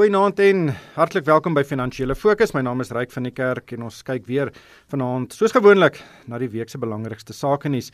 Goeienaand 0.00 0.38
en 0.40 0.70
hartlik 0.94 1.26
welkom 1.28 1.52
by 1.52 1.60
Finansiële 1.68 2.14
Fokus. 2.16 2.54
My 2.56 2.62
naam 2.64 2.80
is 2.80 2.88
Ryk 2.96 3.10
van 3.12 3.26
die 3.26 3.34
Kerk 3.36 3.74
en 3.76 3.82
ons 3.84 3.98
kyk 4.08 4.24
weer 4.30 4.48
vanaand 4.88 5.36
soos 5.36 5.52
gewoonlik 5.52 5.98
na 6.24 6.40
die 6.40 6.48
week 6.48 6.72
se 6.72 6.80
belangrikste 6.80 7.36
sake 7.36 7.68
nuus. 7.68 7.90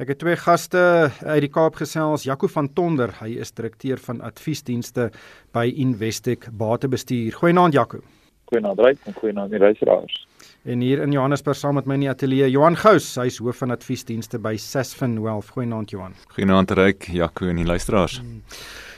Ek 0.00 0.14
het 0.14 0.22
twee 0.22 0.38
gaste 0.40 0.80
uit 1.20 1.44
die 1.44 1.52
Kaap 1.52 1.76
gesels, 1.76 2.24
Jaco 2.24 2.48
van 2.48 2.72
Tonder, 2.72 3.12
hy 3.20 3.34
is 3.44 3.52
direkteur 3.52 4.00
van 4.06 4.24
adviesdienste 4.24 5.10
by 5.52 5.66
Investec 5.84 6.48
Batebestuur. 6.48 7.36
Goeienaand 7.42 7.76
Jaco. 7.76 8.00
Goeienaand 8.48 8.80
Ryk 8.80 9.04
en 9.04 9.20
goeienaand 9.20 9.52
die 9.52 9.60
reiseraars. 9.60 10.20
En 10.64 10.80
hier 10.80 11.04
in 11.04 11.12
Johannesburg 11.12 11.60
saam 11.60 11.76
met 11.76 11.84
my 11.84 12.00
in 12.00 12.08
die 12.08 12.14
ateljee 12.16 12.48
Johan 12.48 12.80
Gous, 12.80 13.18
hy 13.20 13.28
is 13.28 13.36
hoof 13.36 13.60
van 13.60 13.76
adviesdienste 13.76 14.40
by 14.40 14.56
Sasfin 14.56 15.20
Wealth. 15.20 15.52
Goeienaand 15.52 15.92
Johan. 15.92 16.16
Goeienaand 16.32 16.72
Ryk, 16.80 17.12
Jaco 17.12 17.52
en 17.52 17.60
die 17.60 17.68
luisteraars. 17.68 18.22
Hmm. 18.24 18.46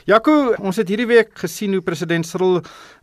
Jaco, 0.03 0.51
ons 0.59 0.75
het 0.75 0.89
hierdie 0.91 1.07
week 1.07 1.29
gesien 1.39 1.71
hoe 1.77 1.83
president 1.85 2.27
Cyril 2.27 2.57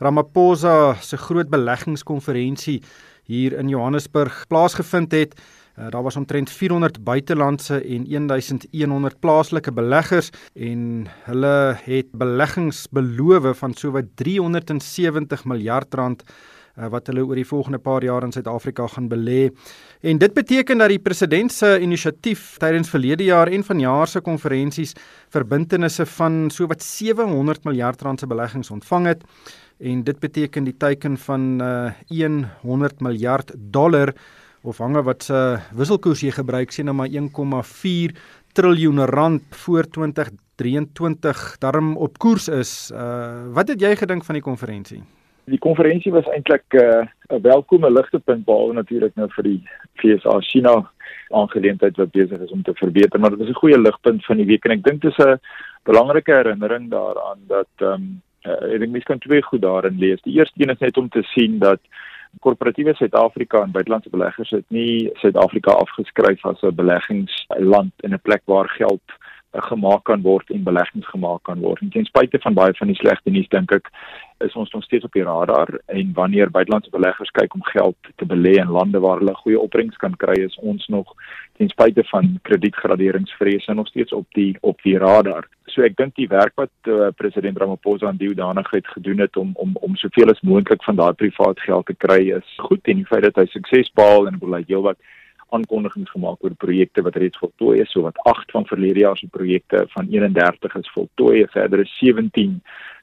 Ramaphosa 0.04 0.98
se 1.00 1.16
groot 1.16 1.48
beleggingskonferensie 1.48 2.82
hier 3.24 3.56
in 3.56 3.70
Johannesburg 3.72 4.42
plaasgevind 4.52 5.16
het. 5.16 5.32
Uh, 5.78 5.88
daar 5.94 6.04
was 6.04 6.18
omtrent 6.20 6.52
400 6.52 7.00
buitelandse 7.00 7.78
en 7.80 8.04
1100 8.04 9.16
plaaslike 9.24 9.72
beleggers 9.72 10.28
en 10.52 11.08
hulle 11.24 11.54
het 11.86 12.12
beleggings 12.12 12.84
beloof 12.92 13.48
van 13.62 13.72
sowat 13.72 14.12
370 14.20 15.46
miljard 15.48 15.94
rand 15.94 16.26
uh, 16.80 16.88
wat 16.88 17.06
hulle 17.06 17.24
oor 17.26 17.36
die 17.36 17.46
volgende 17.46 17.78
paar 17.78 18.04
jaar 18.04 18.24
in 18.24 18.32
Suid-Afrika 18.32 18.86
gaan 18.86 19.08
belê. 19.08 19.50
En 20.00 20.18
dit 20.18 20.34
beteken 20.34 20.78
dat 20.80 20.88
die 20.88 20.98
president 20.98 21.52
se 21.52 21.78
inisiatief 21.80 22.56
tydens 22.58 22.90
verlede 22.90 23.24
jaar 23.24 23.48
en 23.52 23.64
vanjaar 23.64 24.08
se 24.08 24.20
konferensies 24.20 24.94
verbintenisse 25.28 26.06
van 26.16 26.48
sowat 26.50 26.82
700 26.82 27.64
miljard 27.64 28.02
rand 28.02 28.20
se 28.20 28.26
beleggings 28.26 28.70
ontvang 28.70 29.06
het. 29.06 29.24
En 29.80 30.02
dit 30.04 30.18
beteken 30.20 30.64
die 30.64 30.76
teiken 30.76 31.16
van 31.18 31.62
uh, 31.62 32.44
100 32.62 33.00
miljard 33.00 33.52
dollar 33.56 34.14
of 34.62 34.78
hange 34.78 35.02
wat 35.02 35.24
se 35.24 35.32
uh, 35.32 35.60
wisselkoers 35.72 36.20
jy 36.20 36.34
gebruik 36.36 36.72
sien 36.72 36.88
nou 36.90 36.96
maar 36.96 37.08
1,4 37.08 38.16
triljoen 38.52 39.04
rand 39.08 39.42
voor 39.62 39.88
2023 39.88 41.56
darm 41.62 41.96
op 41.96 42.18
koers 42.18 42.48
is. 42.48 42.90
Uh 42.92 43.54
wat 43.54 43.68
het 43.68 43.80
jy 43.80 43.94
gedink 43.96 44.24
van 44.24 44.36
die 44.36 44.44
konferensie? 44.44 45.02
Die 45.50 45.58
konferensie 45.58 46.12
was 46.14 46.28
eintlik 46.34 46.78
uh, 46.78 47.04
'n 47.30 47.42
welkome 47.42 47.90
ligtepunt 47.90 48.44
behalwe 48.44 48.74
natuurlik 48.74 49.14
nou 49.16 49.28
vir 49.36 49.44
die 49.44 49.60
FSA 50.00 50.40
China 50.40 50.74
aangeleentheid 51.30 51.96
wat 51.96 52.12
besig 52.12 52.40
is 52.40 52.50
om 52.50 52.62
te 52.62 52.74
verbeter, 52.74 53.20
maar 53.20 53.30
dit 53.30 53.38
was 53.38 53.48
'n 53.48 53.62
goeie 53.62 53.80
ligpunt 53.80 54.24
van 54.24 54.36
die 54.36 54.46
week 54.46 54.64
en 54.64 54.70
ek 54.70 54.84
dink 54.84 55.02
dit 55.02 55.10
is 55.10 55.24
'n 55.24 55.40
belangrike 55.84 56.32
herinnering 56.32 56.90
daaraan 56.90 57.38
dat 57.48 57.72
ehm 57.76 57.92
um, 57.92 58.22
uh, 58.46 58.74
ek 58.74 58.80
dink 58.80 58.92
mense 58.92 59.06
kan 59.06 59.18
twee 59.18 59.42
goed 59.42 59.62
daarin 59.62 59.98
lees. 59.98 60.22
Die 60.22 60.38
eerste 60.38 60.62
een 60.62 60.70
is 60.70 60.78
net 60.78 60.96
om 60.96 61.08
te 61.08 61.22
sien 61.22 61.58
dat 61.58 61.80
korporatiewe 62.40 62.94
Suid-Afrika 62.94 63.62
en 63.62 63.70
buitelandse 63.70 64.10
beleggers 64.10 64.50
het 64.50 64.64
nie 64.68 65.10
Suid-Afrika 65.14 65.72
afgeskryf 65.72 66.44
as 66.46 66.62
'n 66.62 66.74
beleggingsland 66.74 67.92
en 68.00 68.12
'n 68.12 68.20
plek 68.22 68.42
waar 68.44 68.68
geld 68.68 69.02
uh, 69.08 69.19
gemaak 69.52 70.04
kan 70.04 70.22
word 70.22 70.50
en 70.50 70.62
beleggings 70.62 71.08
gemaak 71.08 71.42
kan 71.42 71.60
word. 71.60 71.80
En 71.82 71.90
ten 71.90 72.04
spyte 72.04 72.38
van 72.38 72.54
baie 72.54 72.74
van 72.78 72.86
die 72.86 72.96
slegte 72.96 73.30
nuus 73.30 73.48
dink 73.48 73.72
ek 73.72 73.90
is 74.40 74.54
ons 74.56 74.70
nog 74.72 74.84
steeds 74.84 75.04
op 75.04 75.12
die 75.12 75.24
radar 75.26 75.80
en 75.86 76.12
wanneer 76.14 76.50
buitelandse 76.50 76.90
beleggers 76.90 77.30
kyk 77.36 77.54
om 77.54 77.64
geld 77.64 77.96
te 78.16 78.26
belê 78.26 78.54
in 78.62 78.72
lande 78.72 79.00
waar 79.00 79.18
hulle 79.20 79.34
goeie 79.42 79.60
opbrengs 79.60 79.96
kan 80.00 80.16
kry 80.16 80.38
is 80.44 80.56
ons 80.62 80.86
nog 80.88 81.12
ten 81.58 81.68
spyte 81.68 82.04
van 82.08 82.38
kredietgraderingsvrese 82.48 83.74
nog 83.74 83.88
steeds 83.88 84.12
op 84.12 84.26
die 84.38 84.56
op 84.60 84.80
die 84.82 84.96
radar. 84.98 85.48
So 85.66 85.82
ek 85.86 85.98
dink 85.98 86.16
die 86.16 86.28
werk 86.30 86.56
wat 86.56 86.72
uh, 86.88 87.10
president 87.16 87.58
Ramaphosa 87.58 88.08
aan 88.08 88.20
die 88.20 88.30
hoedanigheid 88.30 88.86
gedoen 88.96 89.20
het 89.26 89.36
om 89.36 89.52
om 89.54 89.76
om 89.80 89.96
soveel 89.96 90.32
as 90.32 90.40
moontlik 90.46 90.84
van 90.84 90.96
daardie 90.96 91.28
privaat 91.28 91.60
geld 91.60 91.86
te 91.86 91.94
kry 91.94 92.20
is 92.38 92.58
goed 92.70 92.86
en 92.88 93.02
die 93.02 93.10
feit 93.10 93.26
dat 93.28 93.42
hy 93.42 93.46
sukses 93.50 93.92
behaal 93.94 94.30
en 94.30 94.38
wil 94.40 94.56
hy 94.56 94.64
heelwat 94.66 94.98
aankondigings 95.56 96.10
gemaak 96.10 96.44
oor 96.44 96.54
projekte 96.64 97.02
wat 97.02 97.16
reeds 97.16 97.38
voltooi 97.38 97.80
is, 97.80 97.90
so 97.92 98.02
wat 98.02 98.18
8 98.24 98.50
van 98.50 98.66
verlede 98.66 99.04
jaar 99.04 99.16
se 99.16 99.28
projekte 99.28 99.84
van 99.94 100.08
31 100.10 100.74
is 100.74 100.90
voltooi, 100.94 101.46
verdere 101.52 101.84
17 101.84 102.60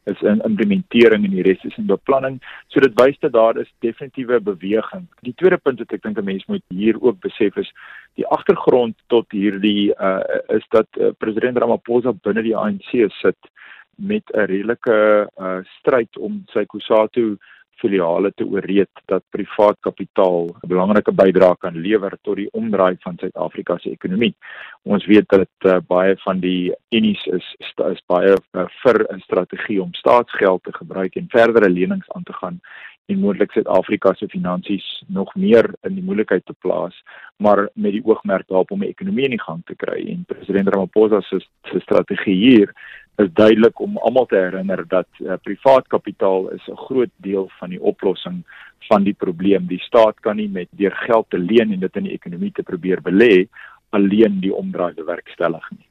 is 0.07 0.21
in 0.21 0.41
implementering 0.47 1.25
en 1.25 1.35
die 1.35 1.43
res 1.43 1.63
is 1.67 1.75
in 1.77 1.87
beplanning. 1.89 2.39
So 2.71 2.79
dit 2.83 2.95
wys 3.01 3.19
dat 3.23 3.33
daar 3.35 3.59
is 3.59 3.71
definitiewe 3.85 4.39
beweging. 4.41 5.07
Die 5.27 5.35
tweede 5.35 5.59
punt 5.59 5.83
wat 5.83 5.93
ek 5.93 6.03
dink 6.03 6.19
'n 6.19 6.29
mens 6.31 6.45
moet 6.47 6.63
hier 6.67 6.95
ook 7.01 7.19
besef 7.19 7.57
is 7.57 7.71
die 8.15 8.27
agtergrond 8.27 8.95
tot 9.07 9.31
hierdie 9.31 9.91
uh 9.99 10.23
is 10.47 10.65
dat 10.69 10.87
uh, 10.97 11.11
president 11.17 11.57
Ramaphosa 11.57 12.13
binne 12.23 12.41
die 12.41 12.55
ANC 12.55 13.11
sit 13.21 13.51
met 13.95 14.23
'n 14.33 14.47
redelike 14.53 15.27
uh 15.37 15.59
stryd 15.79 16.17
om 16.17 16.43
sy 16.53 16.65
Kusatu 16.65 17.37
filiale 17.81 18.31
te 18.35 18.45
ooreed 18.45 18.89
dat 19.05 19.23
privaat 19.29 19.77
kapitaal 19.79 20.47
'n 20.47 20.67
belangrike 20.67 21.11
bydrae 21.11 21.55
kan 21.57 21.75
lewer 21.75 22.17
tot 22.21 22.35
die 22.35 22.49
omdraai 22.51 22.97
van 22.99 23.17
Suid-Afrika 23.17 23.77
se 23.77 23.91
ekonomie. 23.91 24.35
Ons 24.83 25.05
weet 25.05 25.29
dat 25.29 25.49
uh, 25.65 25.77
baie 25.87 26.15
van 26.17 26.39
die 26.39 26.73
unies 26.89 27.25
is 27.25 27.55
is 27.91 28.03
baie 28.07 28.33
uh, 28.33 28.65
vir 28.83 29.05
'n 29.13 29.19
strategie 29.19 29.81
om 29.81 29.93
staatsgeld 29.93 30.63
te 30.63 30.73
gebruik 30.73 31.15
en 31.15 31.27
verdere 31.29 31.69
lenings 31.69 32.11
aan 32.11 32.23
te 32.23 32.33
gaan 32.33 32.59
en 33.07 33.19
moontlik 33.19 33.51
Suid-Afrika 33.51 34.13
se 34.13 34.27
finansies 34.27 35.03
nog 35.07 35.35
meer 35.35 35.69
in 35.87 35.95
die 35.95 36.03
moeilikheid 36.03 36.45
te 36.45 36.55
plaas, 36.59 36.95
maar 37.37 37.69
met 37.73 37.91
die 37.95 38.03
oogmerk 38.03 38.47
daarop 38.47 38.71
om 38.71 38.83
die 38.83 38.89
ekonomie 38.91 39.23
in 39.29 39.35
die 39.37 39.43
gang 39.43 39.61
te 39.65 39.75
kry. 39.79 40.01
En 40.11 40.25
president 40.27 40.67
Ramaphosa 40.73 41.21
se 41.21 41.79
strategie 41.85 42.35
hier 42.35 42.73
is 43.17 43.33
duidelik 43.33 43.79
om 43.81 43.97
almal 43.97 44.25
te 44.29 44.37
herinner 44.37 44.83
dat 44.87 45.07
uh, 45.19 45.37
privaat 45.41 45.87
kapitaal 45.87 46.49
is 46.53 46.67
'n 46.67 46.77
groot 46.87 47.13
deel 47.15 47.49
van 47.59 47.69
die 47.69 47.81
oplossing 47.81 48.43
van 48.89 49.03
die 49.03 49.13
probleem. 49.13 49.67
Die 49.67 49.79
staat 49.79 50.19
kan 50.19 50.35
nie 50.35 50.49
met 50.49 50.67
deur 50.71 50.95
geld 50.95 51.29
te 51.29 51.37
leen 51.37 51.71
en 51.71 51.79
dit 51.79 51.95
in 51.95 52.03
die 52.03 52.13
ekonomie 52.13 52.51
te 52.51 52.63
probeer 52.63 53.01
belê 53.01 53.47
alleen 53.89 54.39
die 54.39 54.53
omdraai 54.53 54.93
bewerkstellig 54.93 55.71
nie. 55.71 55.86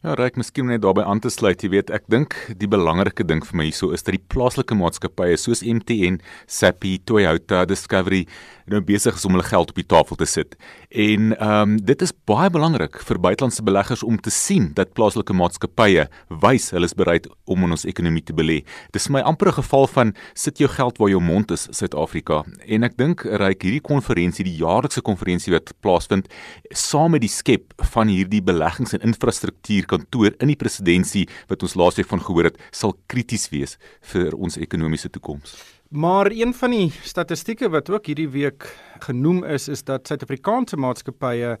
Ja, 0.00 0.14
reik 0.16 0.38
miskien 0.40 0.70
net 0.70 0.80
daarbey 0.82 1.04
aan 1.04 1.20
te 1.20 1.30
sluit. 1.30 1.60
Jy 1.62 1.68
weet, 1.74 1.90
ek 1.94 2.06
dink 2.10 2.34
die 2.58 2.68
belangrike 2.70 3.24
ding 3.28 3.42
vir 3.44 3.58
my 3.60 3.66
hierso 3.68 3.90
is 3.94 4.02
dat 4.06 4.16
die 4.16 4.22
plaaslike 4.32 4.74
maatskappye 4.74 5.36
soos 5.38 5.60
MTN, 5.60 6.18
Sappi, 6.48 6.96
Toyota, 7.06 7.66
Discovery 7.68 8.24
nou 8.70 8.78
besig 8.86 9.16
is 9.18 9.24
om 9.26 9.34
hulle 9.34 9.44
geld 9.44 9.72
op 9.72 9.78
die 9.78 9.86
tafel 9.90 10.16
te 10.16 10.28
sit. 10.30 10.56
En 10.90 11.34
ehm 11.36 11.74
um, 11.74 11.76
dit 11.90 12.02
is 12.06 12.14
baie 12.30 12.48
belangrik 12.50 12.96
vir 13.02 13.18
buitelandse 13.18 13.64
beleggers 13.66 14.04
om 14.06 14.16
te 14.16 14.30
sien 14.30 14.70
dat 14.78 14.94
plaaslike 14.94 15.34
maatskappye 15.34 16.06
wys 16.42 16.70
hulle 16.74 16.86
is 16.86 16.94
bereid 16.94 17.26
om 17.50 17.66
in 17.66 17.74
ons 17.74 17.86
ekonomie 17.90 18.22
te 18.24 18.36
belê. 18.36 18.60
Dis 18.94 19.10
my 19.10 19.20
amper 19.20 19.50
'n 19.50 19.58
geval 19.60 19.86
van 19.86 20.14
sit 20.34 20.58
jou 20.58 20.70
geld 20.70 20.98
waar 20.98 21.10
jou 21.10 21.20
mond 21.20 21.50
is, 21.50 21.68
Suid-Afrika. 21.70 22.44
En 22.66 22.84
ek 22.84 22.96
dink 22.96 23.24
reik 23.24 23.62
hierdie 23.62 23.82
konferensie, 23.82 24.44
die 24.44 24.56
jaarlikse 24.64 25.02
konferensie 25.02 25.52
wat 25.52 25.72
plaasvind, 25.80 26.28
saam 26.70 27.10
met 27.10 27.20
die 27.20 27.28
skep 27.28 27.74
van 27.92 28.08
hierdie 28.08 28.42
beleggings 28.42 28.92
en 28.92 29.00
infrastruktuur 29.00 29.59
kantoor 29.86 30.34
in 30.40 30.48
die 30.48 30.56
presidentskap 30.56 31.28
wat 31.48 31.62
ons 31.62 31.74
laasweek 31.74 32.06
van 32.06 32.20
gehoor 32.20 32.44
het, 32.44 32.58
sal 32.70 32.96
krities 33.06 33.48
wees 33.50 33.78
vir 34.12 34.34
ons 34.34 34.56
ekonomiese 34.56 35.10
toekoms. 35.10 35.56
Maar 35.90 36.30
een 36.30 36.54
van 36.54 36.70
die 36.70 36.92
statistieke 37.02 37.68
wat 37.68 37.90
ook 37.90 38.06
hierdie 38.06 38.28
week 38.30 38.68
genoem 38.98 39.44
is, 39.44 39.68
is 39.68 39.82
dat 39.82 40.06
Suid-Afrikaanse 40.06 40.76
maatskappye 40.76 41.56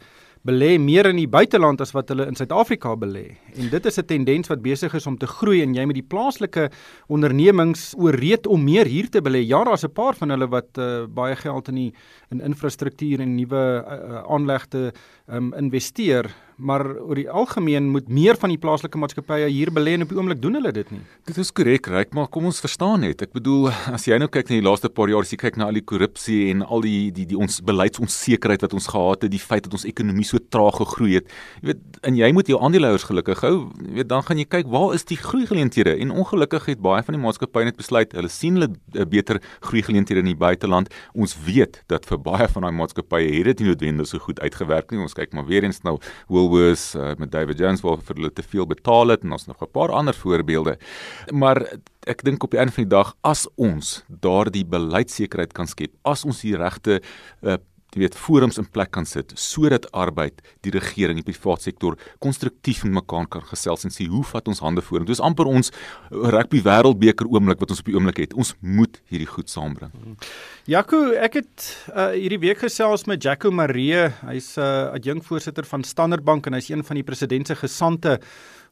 belê 0.46 0.78
meer 0.80 1.04
in 1.10 1.18
die 1.18 1.28
buiteland 1.28 1.82
as 1.84 1.90
wat 1.92 2.08
hulle 2.08 2.24
in 2.30 2.36
Suid-Afrika 2.38 2.94
belê. 2.96 3.36
En 3.58 3.68
dit 3.68 3.86
is 3.86 3.98
'n 3.98 4.06
tendens 4.06 4.48
wat 4.48 4.62
besig 4.62 4.94
is 4.94 5.06
om 5.06 5.18
te 5.18 5.26
groei 5.26 5.62
en 5.62 5.74
jy 5.74 5.84
met 5.84 5.94
die 5.94 6.06
plaaslike 6.08 6.70
ondernemings 7.08 7.94
ooreed 7.96 8.46
om 8.46 8.64
meer 8.64 8.86
hier 8.86 9.10
te 9.10 9.20
belê. 9.20 9.44
Ja, 9.46 9.64
daar's 9.64 9.84
'n 9.84 9.92
paar 9.92 10.14
van 10.14 10.30
hulle 10.30 10.48
wat 10.48 10.78
uh, 10.78 11.06
baie 11.06 11.36
geld 11.36 11.68
in 11.68 11.74
die 11.74 11.94
in 12.30 12.40
infrastruktuur 12.40 13.20
en 13.20 13.34
nuwe 13.34 13.84
uh, 13.84 14.22
aanlegte 14.28 14.92
um, 15.28 15.52
investeer, 15.54 16.30
maar 16.60 16.84
oor 17.00 17.18
die 17.18 17.28
algemeen 17.30 17.88
moet 17.94 18.08
meer 18.12 18.38
van 18.40 18.52
die 18.52 18.58
plaaslike 18.60 18.98
maatskappye 19.00 19.48
hier 19.50 19.72
belê 19.74 19.96
en 19.96 20.04
op 20.04 20.12
die 20.12 20.18
oomblik 20.18 20.40
doen 20.42 20.58
hulle 20.58 20.72
dit 20.76 20.90
nie. 20.92 21.00
Dit 21.28 21.38
is 21.40 21.52
korrek, 21.56 21.88
reg, 21.90 22.12
maar 22.16 22.28
kom 22.32 22.46
ons 22.50 22.60
verstaan 22.62 23.04
net. 23.04 23.24
Ek 23.24 23.32
bedoel, 23.36 23.70
as 23.96 24.06
jy 24.08 24.18
nou 24.20 24.28
kyk 24.32 24.50
na 24.50 24.58
die 24.60 24.66
laaste 24.66 24.90
paar 24.92 25.10
jaar, 25.12 25.26
as 25.26 25.32
jy 25.32 25.40
kyk 25.40 25.58
na 25.60 25.70
al 25.70 25.78
die 25.78 25.84
korrupsie 25.92 26.40
en 26.52 26.64
al 26.66 26.84
die 26.84 27.10
die 27.16 27.26
die 27.30 27.38
ons 27.38 27.60
beleidsonsekerheid 27.66 28.64
wat 28.66 28.76
ons 28.76 28.88
gehad 28.92 29.26
het, 29.26 29.32
die 29.32 29.42
feit 29.42 29.66
dat 29.66 29.76
ons 29.76 29.86
ekonomie 29.88 30.26
so 30.28 30.40
traag 30.52 30.80
gegroei 30.82 31.16
het. 31.18 31.30
Jy 31.60 31.70
weet, 31.72 31.82
en 32.06 32.18
jy 32.18 32.30
moet 32.36 32.50
jou 32.52 32.60
aandeelhouers 32.60 33.06
gelukkig 33.08 33.44
hou. 33.46 33.54
Jy 33.80 33.94
weet, 34.00 34.10
dan 34.12 34.24
gaan 34.26 34.42
jy 34.42 34.46
kyk 34.56 34.70
waar 34.72 34.94
is 34.96 35.06
die 35.08 35.18
groeigeleenthede? 35.20 35.96
En 36.04 36.14
ongelukkig 36.14 36.70
het 36.72 36.82
baie 36.84 37.04
van 37.06 37.16
die 37.16 37.22
maatskappye 37.22 37.70
net 37.70 37.78
besluit 37.80 38.14
hulle 38.16 38.30
sien 38.32 38.58
hulle 38.58 38.70
eh, 38.94 39.06
beter 39.08 39.40
groeigeleenthede 39.66 40.24
in 40.24 40.32
die 40.32 40.38
buiteland. 40.38 40.92
Ons 41.14 41.36
weet 41.46 41.82
dat 41.92 42.08
vir 42.08 42.20
baie 42.22 42.48
van 42.50 42.66
daai 42.66 42.76
maatskappye 42.76 43.30
het 43.38 43.50
dit 43.52 43.64
nie 43.64 43.70
noodwendig 43.72 44.10
so 44.10 44.22
goed 44.22 44.40
uitgewerk 44.44 44.92
nie. 44.92 45.00
Ons 45.02 45.16
kyk 45.18 45.34
maar 45.36 45.48
weer 45.48 45.66
eens 45.66 45.82
nou 45.86 45.98
Woolworths 46.50 46.94
uh, 46.94 47.12
met 47.18 47.30
David 47.32 47.58
Jones 47.58 47.82
waar 47.84 48.00
vir 48.02 48.18
hulle 48.18 48.32
te 48.34 48.42
veel 48.42 48.66
betaal 48.66 49.14
het 49.14 49.24
en 49.24 49.32
ons 49.36 49.46
nog 49.46 49.62
'n 49.62 49.70
paar 49.72 49.92
ander 49.94 50.14
voorbeelde. 50.14 50.78
Maar 51.32 51.62
ek 52.06 52.24
dink 52.24 52.42
op 52.42 52.50
die 52.50 52.58
einde 52.58 52.72
van 52.72 52.84
die 52.84 52.96
dag 52.96 53.14
as 53.22 53.46
ons 53.56 54.04
daardie 54.08 54.64
beleidsekerheid 54.64 55.52
kan 55.52 55.66
skep, 55.66 55.92
as 56.02 56.24
ons 56.24 56.40
die 56.40 56.56
regte 56.56 57.00
uh, 57.42 57.56
jy 57.94 58.04
weet 58.04 58.18
forums 58.18 58.58
in 58.60 58.68
plek 58.70 58.92
kan 58.94 59.06
sit 59.08 59.32
sodat 59.40 59.88
arbeid, 59.96 60.40
die 60.64 60.72
regering, 60.74 61.20
die 61.20 61.26
private 61.26 61.70
sektor 61.70 61.96
konstruktief 62.22 62.84
met 62.86 63.00
mekaar 63.00 63.26
kan 63.30 63.44
gesels 63.50 63.86
en 63.86 63.94
sê 63.94 64.06
hoe 64.10 64.22
vat 64.26 64.48
ons 64.50 64.62
hande 64.64 64.84
vorentoe. 64.84 65.14
Dis 65.14 65.22
amper 65.24 65.48
ons 65.50 65.72
rugby 66.10 66.62
wêreldbeker 66.66 67.28
oomblik 67.30 67.60
wat 67.62 67.74
ons 67.74 67.82
op 67.82 67.90
die 67.90 67.96
oomblik 67.98 68.22
het. 68.22 68.36
Ons 68.38 68.54
moet 68.60 69.00
hierdie 69.10 69.28
goed 69.30 69.50
saambring. 69.50 69.92
Jaco, 70.70 71.02
ek 71.18 71.40
het 71.40 71.66
uh, 71.90 72.12
hierdie 72.14 72.40
week 72.42 72.62
gesels 72.62 73.06
met 73.10 73.22
Jaco 73.24 73.50
Maree. 73.50 74.08
Hy's 74.26 74.56
'n 74.56 74.62
uh, 74.62 74.94
adjunkvoorsitter 74.96 75.66
van 75.66 75.84
Standard 75.84 76.24
Bank 76.24 76.46
en 76.46 76.54
hy's 76.54 76.70
een 76.70 76.84
van 76.84 76.96
die 76.96 77.06
president 77.06 77.46
se 77.46 77.56
gesante 77.56 78.20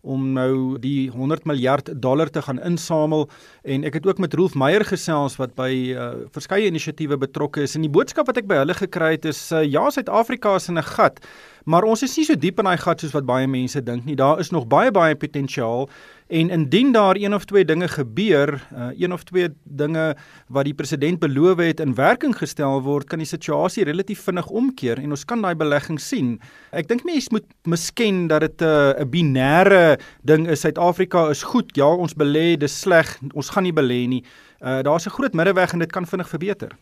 om 0.01 0.33
nou 0.33 0.79
die 0.79 1.11
100 1.11 1.45
miljard 1.45 1.91
dollar 2.03 2.31
te 2.31 2.43
gaan 2.43 2.61
insamel. 2.63 3.29
En 3.63 3.85
ek 3.85 3.99
het 3.99 4.07
ook 4.07 4.19
met 4.23 4.35
Rolf 4.35 4.55
Meyer 4.55 4.85
gesels 4.85 5.37
wat 5.37 5.55
by 5.59 5.71
uh, 5.95 6.11
verskeie 6.35 6.71
inisiatiewe 6.71 7.19
betrokke 7.19 7.63
is. 7.67 7.75
En 7.75 7.87
die 7.87 7.93
boodskap 7.93 8.31
wat 8.31 8.39
ek 8.39 8.49
by 8.51 8.63
hulle 8.63 8.77
gekry 8.79 9.17
het 9.17 9.29
is 9.29 9.41
uh, 9.53 9.65
ja 9.67 9.89
Suid-Afrika 9.91 10.55
is 10.55 10.69
in 10.69 10.79
'n 10.79 10.87
gat 10.95 11.21
maar 11.65 11.85
ons 11.85 12.03
is 12.03 12.17
nie 12.17 12.25
so 12.25 12.35
diep 12.35 12.59
in 12.59 12.65
daai 12.65 12.79
gat 12.79 13.01
soos 13.01 13.13
wat 13.13 13.27
baie 13.27 13.47
mense 13.47 13.81
dink 13.81 14.05
nie 14.05 14.17
daar 14.17 14.41
is 14.41 14.51
nog 14.51 14.67
baie 14.67 14.91
baie 14.91 15.15
potensiaal 15.15 15.89
En 16.29 16.51
indien 16.51 16.93
daar 16.93 17.17
een 17.17 17.35
of 17.35 17.45
twee 17.45 17.65
dinge 17.65 17.89
gebeur, 17.89 18.69
uh, 18.75 18.89
een 18.99 19.13
of 19.13 19.23
twee 19.23 19.49
dinge 19.63 20.17
wat 20.47 20.65
die 20.65 20.75
president 20.75 21.19
beloof 21.19 21.57
het 21.57 21.81
in 21.81 21.95
werking 21.95 22.37
gestel 22.37 22.83
word, 22.83 23.07
kan 23.09 23.19
die 23.19 23.27
situasie 23.27 23.85
relatief 23.85 24.21
vinnig 24.21 24.47
omkeer 24.47 24.99
en 25.01 25.11
ons 25.17 25.25
kan 25.25 25.41
daai 25.41 25.55
belegging 25.57 25.97
sien. 26.01 26.35
Ek 26.71 26.89
dink 26.89 27.07
mense 27.09 27.33
moet 27.33 27.47
misken 27.65 28.27
dat 28.29 28.45
dit 28.45 28.61
'n 28.61 28.65
uh, 28.65 29.01
'n 29.01 29.11
binêre 29.11 29.97
ding 30.23 30.49
is. 30.49 30.61
Suid-Afrika 30.61 31.31
is 31.31 31.43
goed. 31.43 31.77
Ja, 31.77 31.89
ons 31.89 32.15
belê, 32.15 32.59
dis 32.59 32.81
sleg. 32.81 33.19
Ons 33.33 33.49
gaan 33.49 33.63
nie 33.63 33.73
belê 33.73 34.07
nie. 34.07 34.25
Uh, 34.61 34.83
Daar's 34.83 35.07
'n 35.07 35.17
groot 35.17 35.33
middeweg 35.33 35.73
en 35.73 35.79
dit 35.79 35.93
kan 35.93 36.07
vinnig 36.07 36.29
verbeter. 36.29 36.77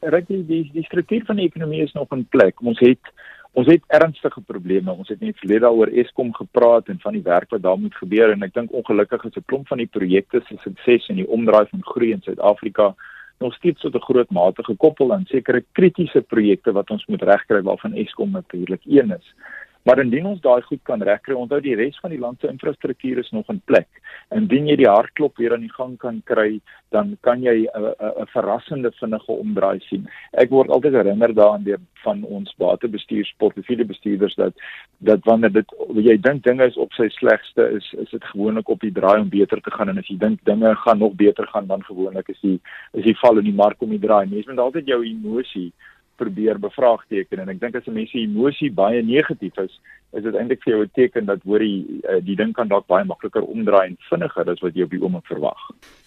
Ryk 0.00 0.26
die 0.26 0.46
die, 0.46 0.70
die 0.72 0.84
struktuur 0.84 1.24
van 1.24 1.36
die 1.36 1.46
ekonomie 1.46 1.82
is 1.82 1.92
nog 1.92 2.08
in 2.12 2.26
plek. 2.28 2.62
Ons 2.62 2.78
het 2.78 3.12
Ons 3.52 3.66
het 3.66 3.82
ernstige 3.86 4.40
probleme. 4.46 4.92
Ons 4.92 5.08
het 5.08 5.20
net 5.20 5.38
verlede 5.38 5.64
daaroor 5.66 5.90
Eskom 6.02 6.34
gepraat 6.34 6.88
en 6.88 7.00
van 7.02 7.16
die 7.16 7.22
werk 7.22 7.50
wat 7.50 7.62
daar 7.62 7.78
moet 7.78 7.94
gebeur 7.98 8.30
en 8.30 8.46
ek 8.46 8.54
dink 8.54 8.72
ongelukkig 8.72 9.24
is 9.24 9.36
'n 9.36 9.46
klomp 9.46 9.66
van 9.68 9.78
die 9.78 9.90
projekte 9.90 10.40
se 10.46 10.56
sukses 10.62 11.08
en 11.08 11.16
die 11.16 11.28
omdraai 11.28 11.66
van 11.70 11.82
groei 11.82 12.12
in 12.12 12.22
Suid-Afrika 12.22 12.94
nog 13.40 13.54
steeds 13.54 13.80
tot 13.80 13.94
'n 13.94 14.06
groot 14.08 14.30
mate 14.30 14.64
gekoppel 14.64 15.12
aan 15.12 15.24
sekere 15.26 15.64
kritiese 15.72 16.20
projekte 16.20 16.72
wat 16.72 16.90
ons 16.90 17.06
moet 17.06 17.22
regkry 17.22 17.62
waarvan 17.62 17.94
Eskom 17.94 18.30
natuurlik 18.30 18.82
een 18.84 19.10
is. 19.10 19.34
Maar 19.82 19.98
indien 20.02 20.26
ons 20.28 20.40
daai 20.44 20.60
goed 20.62 20.82
kan 20.84 21.02
regkry, 21.02 21.34
onthou 21.34 21.60
die 21.64 21.74
res 21.78 21.96
van 22.02 22.12
die 22.12 22.20
land 22.20 22.40
se 22.40 22.50
infrastruktuur 22.52 23.18
is 23.22 23.30
nog 23.32 23.48
in 23.48 23.62
plek. 23.64 23.88
Indien 24.36 24.68
jy 24.68 24.76
die 24.82 24.88
hartklop 24.90 25.40
weer 25.40 25.54
aan 25.56 25.64
die 25.64 25.72
gang 25.72 25.96
kan 26.02 26.20
kry, 26.28 26.60
dan 26.92 27.16
kan 27.26 27.42
jy 27.42 27.64
'n 27.64 28.26
verrassende 28.34 28.90
vinnige 29.00 29.32
omdraai 29.32 29.80
sien. 29.88 30.08
Ek 30.32 30.50
word 30.50 30.70
altyd 30.70 30.92
herinner 30.92 31.34
daaraan 31.34 31.64
deur 31.64 31.80
van 32.04 32.22
ons 32.24 32.54
batebestuurs 32.58 33.34
portefeulje 33.38 33.84
bestuurders 33.84 34.34
dat 34.34 34.54
dat 34.98 35.24
wanneer 35.24 35.52
dit 35.52 35.72
jy 35.94 36.16
dink 36.16 36.44
dinge 36.44 36.66
is 36.66 36.76
op 36.76 36.92
sy 36.92 37.08
slegste 37.08 37.68
is 37.76 37.92
is 37.92 38.10
dit 38.10 38.24
gewoonlik 38.24 38.68
op 38.68 38.80
die 38.80 38.92
draai 38.92 39.20
om 39.20 39.28
beter 39.28 39.60
te 39.60 39.70
gaan 39.70 39.88
en 39.88 39.98
as 39.98 40.08
jy 40.08 40.18
dink 40.18 40.44
dinge 40.44 40.74
gaan 40.84 40.98
nog 40.98 41.14
beter 41.14 41.46
gaan 41.46 41.66
dan 41.66 41.84
gewoonlik 41.84 42.28
is 42.28 42.40
die 42.40 42.60
is 42.92 43.04
die 43.04 43.16
val 43.22 43.38
in 43.38 43.44
die 43.44 43.60
mark 43.62 43.82
om 43.82 43.90
die 43.90 44.06
draai. 44.06 44.26
Mense 44.26 44.50
moet 44.50 44.58
altyd 44.58 44.86
jou 44.86 45.04
emosie 45.04 45.72
probeer 46.20 46.60
bevraagteken 46.60 47.42
en 47.42 47.52
ek 47.52 47.60
dink 47.62 47.78
as 47.78 47.88
'n 47.88 47.96
mens 47.96 48.12
se 48.12 48.20
emosie 48.20 48.70
baie 48.72 49.02
negatief 49.02 49.56
is, 49.64 49.74
is 50.12 50.22
dit 50.22 50.34
eintlik 50.34 50.62
vir 50.64 50.72
jou 50.72 50.82
'n 50.84 50.90
teken 50.94 51.26
dat 51.26 51.42
hoor 51.44 51.58
die 51.58 52.00
eh, 52.08 52.20
die 52.24 52.36
ding 52.36 52.52
kan 52.52 52.68
dalk 52.68 52.86
baie 52.86 53.04
makliker 53.04 53.42
omdraai 53.42 53.86
en 53.86 53.96
vinniger 54.10 54.50
as 54.50 54.60
wat 54.60 54.74
jy 54.74 54.82
op 54.82 54.90
die 54.90 55.02
oomblik 55.02 55.26
verwag. 55.26 55.60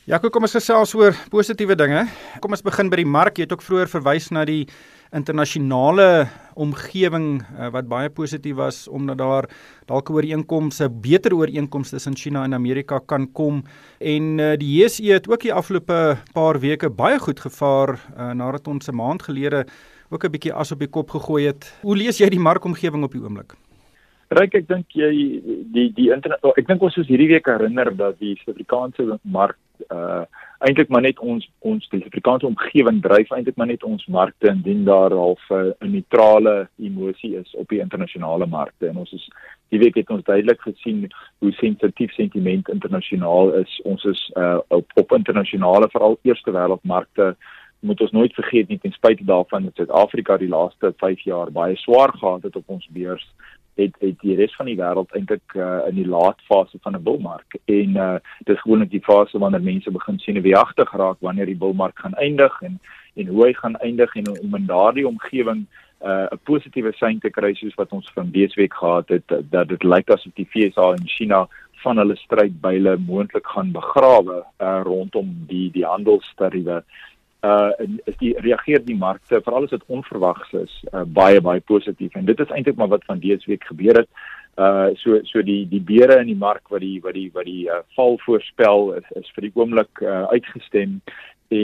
Ja, 0.06 0.18
kom 0.18 0.44
ons 0.44 0.52
gesels 0.52 0.96
oor 0.96 1.14
positiewe 1.30 1.76
dinge. 1.76 2.08
Kom 2.42 2.52
ons 2.52 2.62
begin 2.62 2.90
by 2.90 2.98
die 2.98 3.06
mark. 3.06 3.38
Jy 3.38 3.44
het 3.44 3.54
ook 3.54 3.62
vroeër 3.62 3.88
verwys 3.88 4.32
na 4.32 4.46
die 4.46 4.68
internasionale 5.14 6.28
omgewing 6.56 7.42
uh, 7.42 7.70
wat 7.74 7.88
baie 7.88 8.10
positief 8.10 8.56
was 8.56 8.88
omdat 8.88 9.18
daar 9.18 9.48
dalk 9.86 10.10
ooreenkomste, 10.10 10.90
beter 10.90 11.34
ooreenkomste 11.34 11.96
tussen 11.96 12.18
China 12.18 12.44
en 12.44 12.54
Amerika 12.54 13.00
kan 13.00 13.32
kom 13.32 13.64
en 14.00 14.40
uh, 14.40 14.54
die 14.58 14.82
JSE 14.82 15.14
het 15.14 15.30
ook 15.30 15.42
die 15.42 15.54
afgelope 15.54 16.18
paar 16.34 16.60
weke 16.60 16.90
baie 16.90 17.20
goed 17.20 17.40
gevaar 17.40 17.96
uh, 18.18 18.32
nadat 18.34 18.68
ons 18.68 18.90
'n 18.90 18.96
maand 18.96 19.22
gelede 19.24 19.66
ook 20.10 20.26
'n 20.26 20.32
bietjie 20.32 20.54
as 20.54 20.72
op 20.72 20.80
die 20.80 20.88
kop 20.90 21.10
gegooi 21.10 21.46
het. 21.46 21.74
Hoe 21.82 21.98
lees 21.98 22.18
jy 22.18 22.30
die 22.30 22.40
markomgewing 22.40 23.04
op 23.04 23.12
die 23.12 23.22
oomblik? 23.22 23.54
Ryk, 24.34 24.56
ek 24.58 24.70
dink 24.70 24.96
jy 24.98 25.10
die 25.76 25.90
die 25.94 26.08
internet 26.14 26.42
oh, 26.48 26.54
ek 26.58 26.66
dink 26.70 26.82
ons 26.86 26.96
is 26.98 27.10
hierdie 27.10 27.30
week 27.30 27.50
herinner 27.50 27.92
dat 27.94 28.18
die 28.24 28.34
Suid-Afrikaanse 28.40 29.20
mark 29.36 29.60
uh 29.94 30.24
eintlik 30.64 30.88
maar 30.94 31.04
net 31.04 31.20
ons 31.20 31.44
ons 31.68 31.84
die 31.92 32.00
Suid-Afrikaanse 32.00 32.48
omgewing 32.48 33.02
dryf 33.04 33.34
eintlik 33.36 33.58
maar 33.60 33.70
net 33.70 33.84
ons 33.84 34.06
markte 34.16 34.50
indien 34.50 34.86
daar 34.88 35.14
half 35.14 35.44
'n 35.52 35.74
uh, 35.74 35.90
neutrale 35.96 36.56
emosie 36.80 37.34
is 37.42 37.54
op 37.60 37.68
die 37.70 37.82
internasionale 37.84 38.48
markte 38.48 38.88
en 38.88 39.02
ons 39.04 39.14
is 39.14 39.28
die 39.76 39.82
week 39.84 40.00
het 40.00 40.10
ons 40.10 40.24
duidelik 40.24 40.62
gesien 40.62 41.10
hoe 41.40 41.52
sensitief 41.60 42.14
sentiment 42.14 42.70
internasionaal 42.70 43.54
is. 43.62 43.82
Ons 43.84 44.06
is 44.06 44.32
uh 44.38 44.60
op, 44.68 44.86
op 44.96 45.12
internasionale 45.12 45.90
veral 45.92 46.18
eerste 46.24 46.52
wêreldmarkte 46.52 47.36
moet 47.84 48.02
ons 48.02 48.12
nooit 48.12 48.34
vergeet 48.34 48.70
nie 48.70 48.80
ten 48.80 48.96
spyte 48.96 49.26
daarvan 49.28 49.64
dat 49.64 49.76
Suid-Afrika 49.76 50.38
die 50.38 50.54
laaste 50.58 50.94
5 50.98 51.20
jaar 51.28 51.52
baie 51.52 51.76
swaar 51.76 52.14
gehad 52.18 52.44
het 52.44 52.56
op 52.56 52.70
ons 52.70 52.88
beurs 52.96 53.28
het 53.76 53.96
het 54.00 54.20
die 54.22 54.36
res 54.36 54.56
van 54.56 54.66
die 54.70 54.78
wêreld 54.78 55.14
eintlik 55.18 55.56
uh, 55.56 55.80
in 55.90 55.96
die 55.96 56.08
laat 56.08 56.42
fase 56.50 56.78
van 56.82 56.96
'n 56.96 57.04
bullmark 57.04 57.58
en 57.66 57.96
uh, 57.98 58.16
dis 58.46 58.62
gewoonlik 58.62 58.90
die 58.90 59.04
fase 59.04 59.40
wanneer 59.40 59.62
mense 59.62 59.92
begin 59.92 60.20
sien 60.20 60.42
wie 60.42 60.58
agter 60.58 60.88
geraak 60.88 61.18
wanneer 61.20 61.46
die 61.46 61.62
bullmark 61.64 62.00
gaan 62.00 62.14
eindig 62.14 62.62
en 62.62 62.80
en 63.16 63.28
hoe 63.28 63.46
hy 63.46 63.54
gaan 63.54 63.76
eindig 63.76 64.16
en 64.16 64.30
om 64.40 64.56
in 64.56 64.66
daardie 64.66 65.08
omgewing 65.08 65.66
uh, 66.02 66.10
'n 66.10 66.34
uh, 66.34 66.38
positiewe 66.44 66.94
sein 66.94 67.20
te 67.20 67.30
kry 67.30 67.54
soos 67.54 67.76
wat 67.76 67.92
ons 67.92 68.12
van 68.14 68.32
dese 68.32 68.60
week 68.60 68.74
gehad 68.74 69.10
het 69.10 69.28
dat 69.50 69.68
dit 69.68 69.84
lyk 69.84 70.10
asof 70.10 70.34
die 70.34 70.50
FSA 70.50 70.92
en 70.92 71.08
China 71.08 71.48
van 71.84 71.98
hulle 71.98 72.16
strydbyle 72.16 72.98
moontlik 72.98 73.48
gaan 73.48 73.72
begrawe 73.72 74.44
uh, 74.60 74.82
rondom 74.84 75.34
die 75.48 75.72
die 75.72 75.86
handelstariewe 75.86 76.84
uh 77.44 77.72
is 78.06 78.16
die 78.20 78.34
reageer 78.40 78.84
die 78.86 78.98
markte 78.98 79.42
veral 79.44 79.68
as 79.68 79.74
dit 79.76 79.84
onverwags 79.92 80.54
is 80.60 80.76
uh, 80.94 81.04
baie 81.04 81.42
baie 81.42 81.60
positief. 81.60 82.16
En 82.16 82.26
dit 82.26 82.40
is 82.40 82.54
eintlik 82.56 82.80
maar 82.80 82.94
wat 82.96 83.06
van 83.06 83.20
dese 83.20 83.50
week 83.52 83.68
gebeur 83.68 84.04
het. 84.04 84.10
Uh 84.56 84.94
so 85.02 85.20
so 85.28 85.42
die 85.42 85.64
die 85.68 85.82
beere 85.82 86.20
in 86.22 86.30
die 86.32 86.40
mark 86.40 86.70
wat 86.70 86.86
die 86.86 87.00
wat 87.04 87.18
die 87.18 87.30
wat 87.34 87.46
die 87.50 87.68
uh, 87.68 87.82
val 87.98 88.20
voorspel 88.26 88.94
is 89.00 89.08
is 89.22 89.32
vir 89.36 89.48
die 89.48 89.56
oomblik 89.56 90.02
uh, 90.02 90.24
uitgestem 90.32 91.02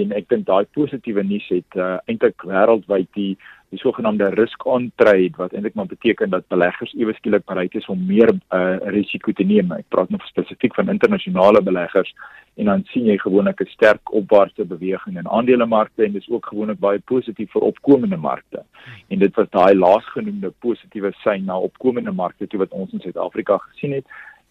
en 0.02 0.12
ek 0.18 0.30
dink 0.30 0.46
daai 0.48 0.66
positiewe 0.78 1.24
nuus 1.24 1.48
het 1.50 1.78
uh, 1.78 1.98
eintlik 2.08 2.46
wêreldwyd 2.48 3.10
die 3.18 3.32
die 3.70 3.78
sogenaamde 3.78 4.32
risk 4.34 4.66
on 4.66 4.88
trade 4.98 5.38
wat 5.38 5.52
eintlik 5.54 5.76
maar 5.78 5.90
beteken 5.90 6.32
dat 6.34 6.48
beleggers 6.50 6.94
ewe 6.98 7.14
skielik 7.14 7.46
bereid 7.46 7.76
is 7.78 7.86
om 7.94 8.00
meer 8.08 8.32
uh, 8.34 8.78
risiko 8.96 9.32
te 9.32 9.46
neem. 9.46 9.70
Ek 9.76 9.86
praat 9.94 10.10
nou 10.10 10.20
spesifiek 10.26 10.74
van 10.74 10.90
internasionale 10.90 11.62
beleggers 11.62 12.10
en 12.58 12.72
dan 12.72 12.82
sien 12.90 13.06
jy 13.06 13.18
gewoonlik 13.22 13.62
'n 13.62 13.70
sterk 13.70 14.14
opwaartse 14.22 14.66
beweging 14.66 15.18
in 15.18 15.30
aandelemarkte 15.30 16.04
en 16.04 16.18
dis 16.18 16.30
ook 16.30 16.50
gewoonlik 16.50 16.80
baie 16.80 17.00
positief 17.00 17.52
vir 17.52 17.62
opkomende 17.62 18.18
markte. 18.18 18.64
En 19.08 19.20
dit 19.20 19.36
was 19.36 19.50
daai 19.50 19.76
laasgenoemde 19.76 20.52
positiewe 20.60 21.14
sein 21.24 21.46
na 21.46 21.60
opkomende 21.60 22.12
markte 22.12 22.48
toe 22.48 22.60
wat 22.60 22.72
ons 22.72 22.92
in 22.94 23.00
Suid-Afrika 23.00 23.58
gesien 23.58 23.94
het 23.94 24.06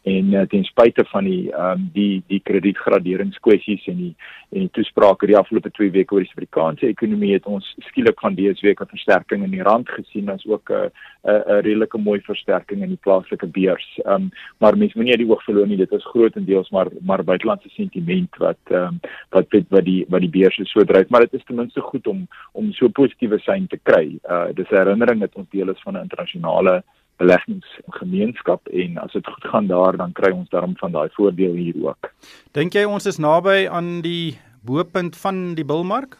en 0.08 0.32
uh, 0.32 0.42
ten 0.48 0.64
spyte 0.64 1.04
van 1.12 1.24
die 1.28 1.52
ehm 1.52 1.70
um, 1.70 1.88
die 1.92 2.22
die 2.32 2.40
kredietgraderingskwessies 2.50 3.86
en 3.92 3.96
die 3.96 4.14
en 4.48 4.64
die 4.64 4.72
toesprake 4.72 5.28
die 5.28 5.36
afgelope 5.36 5.70
2 5.76 5.90
weke 5.96 6.14
oor 6.14 6.24
die 6.24 6.30
Suid-Afrikaanse 6.30 6.88
ekonomie 6.88 7.34
het 7.34 7.46
ons 7.50 7.66
skielik 7.90 8.20
van 8.24 8.36
dese 8.38 8.66
week 8.66 8.80
'n 8.80 8.92
versterking 8.92 9.44
in 9.44 9.50
die 9.56 9.62
rand 9.62 9.88
gesien 9.88 10.30
as 10.30 10.46
ook 10.46 10.70
'n 10.70 10.90
'n 11.24 11.42
'n 11.46 11.62
redelike 11.66 11.98
mooi 11.98 12.20
versterking 12.20 12.82
in 12.82 12.94
die 12.94 13.02
plaaslike 13.06 13.46
beurs. 13.46 13.88
Ehm 14.04 14.14
um, 14.14 14.30
maar 14.58 14.76
mense 14.76 14.98
moenie 14.98 15.16
die 15.16 15.30
oog 15.30 15.44
verloor 15.44 15.66
nie, 15.66 15.76
dit 15.76 15.92
is 15.92 16.10
grootendeels 16.12 16.70
maar 16.70 16.88
maar 17.00 17.24
buitelandse 17.24 17.68
sentiment 17.68 18.36
wat 18.36 18.62
ehm 18.70 18.82
um, 18.82 19.00
wat 19.30 19.46
wat 19.50 19.64
wat 19.68 19.84
die 19.84 20.04
wat 20.08 20.20
die 20.20 20.34
beurs 20.38 20.60
so 20.62 20.84
dryf, 20.84 21.08
maar 21.08 21.20
dit 21.20 21.34
is 21.34 21.44
ten 21.44 21.56
minste 21.56 21.80
goed 21.80 22.06
om 22.06 22.28
om 22.52 22.72
so 22.72 22.88
positiewe 22.88 23.38
sein 23.38 23.66
te 23.66 23.78
kry. 23.82 24.18
Uh 24.24 24.48
dis 24.54 24.70
'n 24.70 24.76
herinnering 24.76 25.20
dat 25.20 25.34
ons 25.34 25.50
deel 25.50 25.68
is 25.68 25.82
van 25.82 25.94
'n 25.96 26.02
internasionale 26.02 26.82
beleggingsgemeenskap 27.18 28.68
en 28.68 28.98
as 29.02 29.12
dit 29.12 29.26
goed 29.26 29.50
gaan 29.52 29.66
daar 29.66 29.96
dan 29.96 30.12
kry 30.12 30.30
ons 30.34 30.48
daarom 30.54 30.76
van 30.78 30.92
daai 30.92 31.08
voordeel 31.16 31.54
hier 31.58 31.78
ook. 31.82 32.12
Dink 32.52 32.74
jy 32.74 32.84
ons 32.88 33.06
is 33.06 33.18
naby 33.18 33.66
aan 33.70 34.00
die 34.02 34.38
boepunt 34.66 35.16
van 35.16 35.54
die 35.58 35.66
bilmark? 35.66 36.18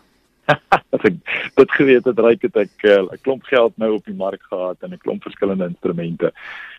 as 0.97 1.05
ek 1.05 1.19
dit 1.61 1.75
geweet 1.76 2.07
het, 2.09 2.21
reik 2.25 2.45
het 2.47 2.57
ek 2.57 2.85
eh, 2.87 3.00
'n 3.02 3.12
uh, 3.12 3.21
klomp 3.23 3.45
geld 3.45 3.75
nou 3.76 3.90
op 3.99 4.05
die 4.09 4.17
mark 4.17 4.43
gehad 4.49 4.83
en 4.83 4.95
'n 4.95 5.02
klomp 5.05 5.23
verskillende 5.23 5.69
instrumente. 5.69 6.33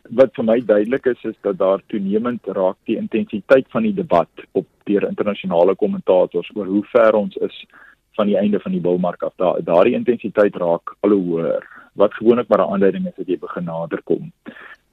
Wat 0.10 0.34
vir 0.34 0.46
my 0.46 0.60
duidelik 0.60 1.06
is 1.06 1.24
is 1.24 1.38
dat 1.42 1.58
daar 1.58 1.82
toenemend 1.88 2.42
raak 2.48 2.78
die 2.86 2.98
intensiteit 2.98 3.68
van 3.70 3.84
die 3.84 3.94
debat 3.94 4.30
op 4.52 4.66
deur 4.84 5.08
internasionale 5.08 5.76
kommentators 5.76 6.50
oor 6.56 6.66
hoe 6.66 6.86
ver 6.86 7.14
ons 7.14 7.36
is 7.36 7.66
van 8.18 8.28
die 8.28 8.38
einde 8.38 8.60
van 8.60 8.72
die 8.72 8.82
bilmark 8.82 9.24
af. 9.24 9.34
Daar 9.38 9.64
daardie 9.64 9.96
intensiteit 9.96 10.56
raak 10.56 10.96
al 11.00 11.10
hoe 11.10 11.26
hoër 11.30 11.79
wat 11.94 12.14
gewoonlik 12.14 12.48
maar 12.48 12.60
'n 12.60 12.72
aanduiding 12.72 13.08
is 13.08 13.16
dat 13.16 13.28
jy 13.28 13.38
begin 13.40 13.64
naderkom. 13.64 14.32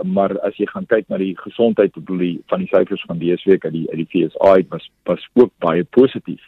Maar 0.03 0.41
as 0.41 0.57
jy 0.57 0.67
gaan 0.67 0.87
kyk 0.87 1.09
na 1.09 1.17
die 1.17 1.39
gesondheid 1.39 1.93
van 2.47 2.59
die 2.59 2.69
syfers 2.69 3.05
van 3.07 3.19
dese 3.19 3.51
week 3.51 3.65
uit 3.65 3.73
die 3.73 3.89
uit 3.91 4.09
die 4.09 4.29
FSA 4.29 4.63
was 4.69 4.91
was 5.05 5.29
ook 5.35 5.53
baie 5.59 5.85
positief. 5.85 6.43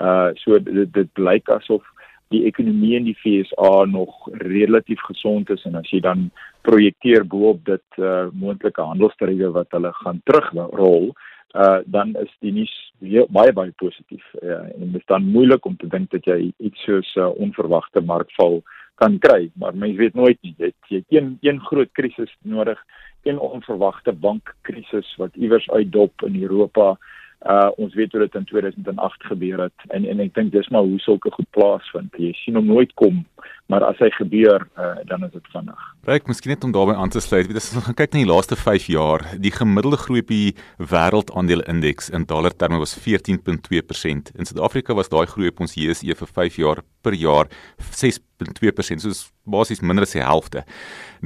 Uh 0.00 0.30
so 0.34 0.58
dit, 0.58 0.92
dit 0.92 1.12
blyk 1.12 1.48
asof 1.48 1.82
die 2.28 2.44
ekonomie 2.44 2.96
in 2.96 3.04
die 3.04 3.16
FSA 3.16 3.84
nog 3.84 4.28
relatief 4.32 5.00
gesond 5.00 5.50
is 5.50 5.64
en 5.64 5.74
as 5.74 5.90
jy 5.90 6.00
dan 6.00 6.30
projekteer 6.62 7.26
bo-op 7.26 7.64
dit 7.64 7.98
uh, 7.98 8.26
moontlike 8.32 8.80
handelsstryde 8.80 9.50
wat 9.50 9.70
hulle 9.70 9.92
gaan 9.92 10.20
terugrol 10.24 11.12
uh 11.52 11.80
dan 11.84 12.14
is 12.16 12.30
die 12.40 12.52
nuus 12.52 12.72
baie 13.28 13.52
baie 13.52 13.72
positief. 13.76 14.24
Ja, 14.40 14.62
en 14.72 14.92
dit 14.92 15.00
is 15.00 15.06
dan 15.06 15.26
moeilik 15.34 15.64
om 15.66 15.76
te 15.76 15.88
dink 15.88 16.10
dat 16.10 16.24
jy 16.24 16.52
iets 16.56 16.84
soos 16.84 17.14
'n 17.16 17.20
uh, 17.20 17.28
onverwagte 17.36 18.00
markval 18.00 18.62
kan 19.02 19.18
kry, 19.18 19.50
maar 19.58 19.74
mens 19.74 19.96
weet 19.98 20.14
nooit 20.14 20.38
nie. 20.46 20.54
Jy 20.58 20.70
het 21.00 21.10
een 21.10 21.36
een 21.40 21.60
groot 21.60 21.90
krisis 21.92 22.30
nodig, 22.42 22.78
een 23.22 23.38
onverwagte 23.38 24.12
bankkrisis 24.12 25.16
wat 25.18 25.34
iewers 25.34 25.70
uitdop 25.70 26.22
in 26.26 26.42
Europa 26.42 26.96
Uh 27.42 27.70
ons 27.82 27.94
weet 27.94 28.12
hoe 28.12 28.20
dit 28.20 28.34
in 28.38 28.44
2008 28.44 29.24
gebeur 29.26 29.60
het 29.64 29.86
en 29.88 30.04
en 30.06 30.20
ek 30.22 30.34
dink 30.34 30.52
dis 30.54 30.68
maar 30.70 30.86
hoe 30.86 30.98
sulke 31.02 31.30
goed 31.34 31.48
plaasvind. 31.50 32.14
Jy 32.14 32.30
sien 32.38 32.54
hom 32.54 32.68
nooit 32.70 32.92
kom, 32.94 33.24
maar 33.66 33.82
as 33.82 33.98
hy 33.98 34.10
gebeur, 34.14 34.62
uh 34.78 35.02
dan 35.10 35.26
is 35.26 35.32
dit 35.34 35.48
vinnig. 35.54 35.88
Ryk, 36.06 36.28
miskien 36.30 36.54
net 36.54 36.66
om 36.66 36.74
daarbey 36.74 36.94
aan 36.94 37.10
te 37.10 37.22
sluit. 37.24 37.48
Weet 37.50 37.58
as 37.58 37.72
ons 37.74 37.88
gaan 37.88 37.98
kyk 37.98 38.14
na 38.14 38.22
die 38.22 38.30
laaste 38.30 38.58
5 38.58 38.86
jaar, 38.94 39.26
die 39.42 39.54
gemiddelde 39.54 39.98
groei 40.04 40.22
op 40.22 40.30
die 40.30 40.54
wêreldaandeleindeks 40.92 42.12
in 42.14 42.28
dollar 42.30 42.54
terme 42.54 42.78
was 42.82 42.94
14.2%. 42.94 44.32
In 44.38 44.46
Suid-Afrika 44.46 44.94
was 44.94 45.10
daai 45.10 45.26
groei 45.26 45.50
op 45.50 45.66
ons 45.66 45.74
JSE 45.74 46.14
vir 46.22 46.32
5 46.38 46.62
jaar 46.62 46.84
per 47.02 47.18
jaar 47.18 47.50
6.2%, 47.90 49.02
soos 49.02 49.26
basies 49.42 49.82
minder 49.82 50.06
as 50.06 50.14
die 50.14 50.22
helfte. 50.22 50.62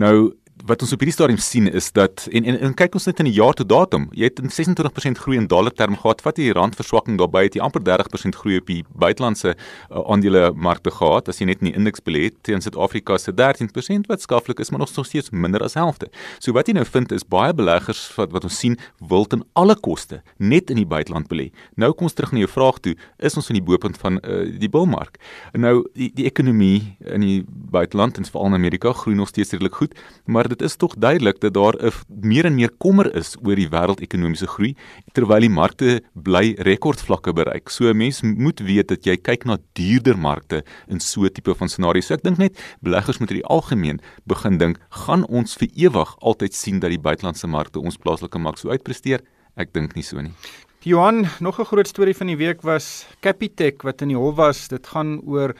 Nou 0.00 0.32
wat 0.66 0.82
ons 0.82 0.92
op 0.94 1.02
hierdie 1.02 1.14
stadium 1.14 1.38
sien 1.42 1.68
is 1.70 1.92
dat 1.94 2.26
en 2.34 2.44
en, 2.44 2.58
en 2.68 2.74
kyk 2.74 2.96
ons 2.98 3.06
net 3.06 3.20
in 3.22 3.28
die 3.28 3.36
jaar 3.36 3.54
tot 3.54 3.68
datum, 3.70 4.08
jy 4.12 4.30
het 4.30 4.40
'n 4.42 4.50
26% 4.50 5.18
groei 5.22 5.38
in 5.38 5.46
dollar 5.46 5.72
terme 5.72 5.96
gehad, 5.96 6.22
wat 6.22 6.36
die 6.36 6.52
randverswakking 6.52 7.18
daarbey 7.18 7.44
het 7.44 7.54
jy 7.54 7.62
amper 7.62 7.82
30% 7.82 8.34
groei 8.34 8.58
op 8.58 8.66
die 8.66 8.82
buitelandse 8.94 9.54
uh, 9.54 10.02
aandele 10.10 10.52
markte 10.54 10.90
gehad 10.90 11.28
as 11.28 11.38
jy 11.38 11.46
net 11.46 11.62
in 11.62 11.70
die 11.70 11.76
indeks 11.76 12.02
belê 12.02 12.24
het 12.24 12.42
teen 12.42 12.60
Suid-Afrika 12.60 13.18
se 13.18 13.32
13% 13.32 14.06
wat 14.08 14.20
skaaflik 14.20 14.60
is, 14.60 14.70
maar 14.70 14.80
nog 14.80 14.88
steeds 14.88 15.30
minder 15.30 15.62
as 15.62 15.74
helfte. 15.74 16.10
So 16.38 16.52
wat 16.52 16.66
jy 16.66 16.74
nou 16.74 16.84
vind 16.84 17.12
is 17.12 17.24
baie 17.24 17.54
beleggers 17.54 18.10
wat 18.16 18.32
wat 18.32 18.44
ons 18.44 18.58
sien 18.58 18.78
wil 18.98 19.24
ten 19.24 19.44
alle 19.54 19.76
koste 19.76 20.22
net 20.38 20.70
in 20.70 20.76
die 20.76 20.86
buiteland 20.86 21.28
belê. 21.28 21.52
Nou 21.76 21.92
kom 21.92 22.06
ons 22.06 22.14
terug 22.14 22.32
na 22.32 22.38
jou 22.38 22.50
vraag 22.50 22.80
toe, 22.80 22.96
is 23.18 23.36
ons 23.36 23.48
in 23.50 23.54
die 23.54 23.64
bopunt 23.64 23.98
van 23.98 24.18
uh, 24.24 24.58
die 24.58 24.68
bullmark? 24.68 25.18
Nou 25.52 25.84
die 25.94 26.10
die 26.14 26.26
ekonomie 26.26 26.96
in 27.04 27.20
die 27.20 27.44
buiteland 27.46 28.18
en 28.18 28.24
veral 28.24 28.46
in 28.46 28.54
Amerika 28.54 28.92
groei 28.92 29.16
nog 29.16 29.28
steeds 29.28 29.52
redelik 29.52 29.74
goed, 29.74 29.94
maar 30.24 30.48
dit 30.58 30.68
is 30.68 30.76
tog 30.76 30.94
duidelik 30.98 31.40
dat 31.40 31.54
daar 31.54 31.76
'n 31.78 31.92
meer 32.08 32.44
en 32.44 32.54
meer 32.54 32.70
kommer 32.78 33.14
is 33.14 33.36
oor 33.44 33.56
die 33.56 33.68
wêreldekonomiese 33.68 34.46
groei 34.46 34.74
terwyl 35.12 35.40
die 35.40 35.50
markte 35.50 36.02
bly 36.14 36.54
rekordvlakke 36.58 37.32
bereik. 37.32 37.68
So 37.68 37.88
'n 37.88 37.96
mens 37.96 38.22
moet 38.22 38.60
weet 38.60 38.88
dat 38.88 39.04
jy 39.04 39.16
kyk 39.16 39.44
na 39.44 39.58
duurder 39.72 40.18
markte 40.18 40.64
in 40.88 41.00
so 41.00 41.24
'n 41.24 41.32
tipe 41.32 41.54
van 41.54 41.68
scenario. 41.68 42.00
So 42.00 42.14
ek 42.14 42.22
dink 42.22 42.38
net 42.38 42.76
beleggers 42.80 43.18
moet 43.18 43.30
in 43.30 43.36
die 43.36 43.46
algemeen 43.46 44.00
begin 44.26 44.58
dink, 44.58 44.78
gaan 44.90 45.26
ons 45.26 45.54
vir 45.54 45.68
ewig 45.74 46.16
altyd 46.20 46.54
sien 46.54 46.80
dat 46.80 46.90
die 46.90 46.98
buitelandse 46.98 47.46
markte 47.46 47.80
ons 47.80 47.96
plaaslike 47.96 48.38
mark 48.38 48.58
so 48.58 48.68
uitpresteer? 48.68 49.20
Ek 49.56 49.72
dink 49.72 49.94
nie 49.94 50.02
so 50.02 50.20
nie. 50.20 50.32
Johan, 50.86 51.26
nog 51.40 51.58
'n 51.58 51.64
groot 51.64 51.88
storie 51.88 52.14
van 52.14 52.26
die 52.26 52.36
week 52.36 52.62
was 52.62 53.06
Capitec 53.20 53.82
wat 53.82 54.02
in 54.02 54.08
die 54.08 54.16
hof 54.16 54.36
was. 54.36 54.68
Dit 54.68 54.86
gaan 54.86 55.20
oor 55.26 55.54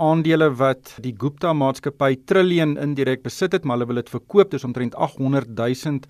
aandele 0.00 0.48
wat 0.56 0.94
die 1.04 1.14
Gupta 1.18 1.52
maatskappy 1.52 2.16
triljoen 2.24 2.76
indirek 2.80 3.22
besit 3.22 3.52
het, 3.52 3.64
maar 3.64 3.76
hulle 3.76 3.90
wil 3.90 4.00
dit 4.00 4.12
verkoop, 4.12 4.50
dis 4.50 4.64
omtrent 4.64 4.94
800 4.94 5.52
000 5.56 6.00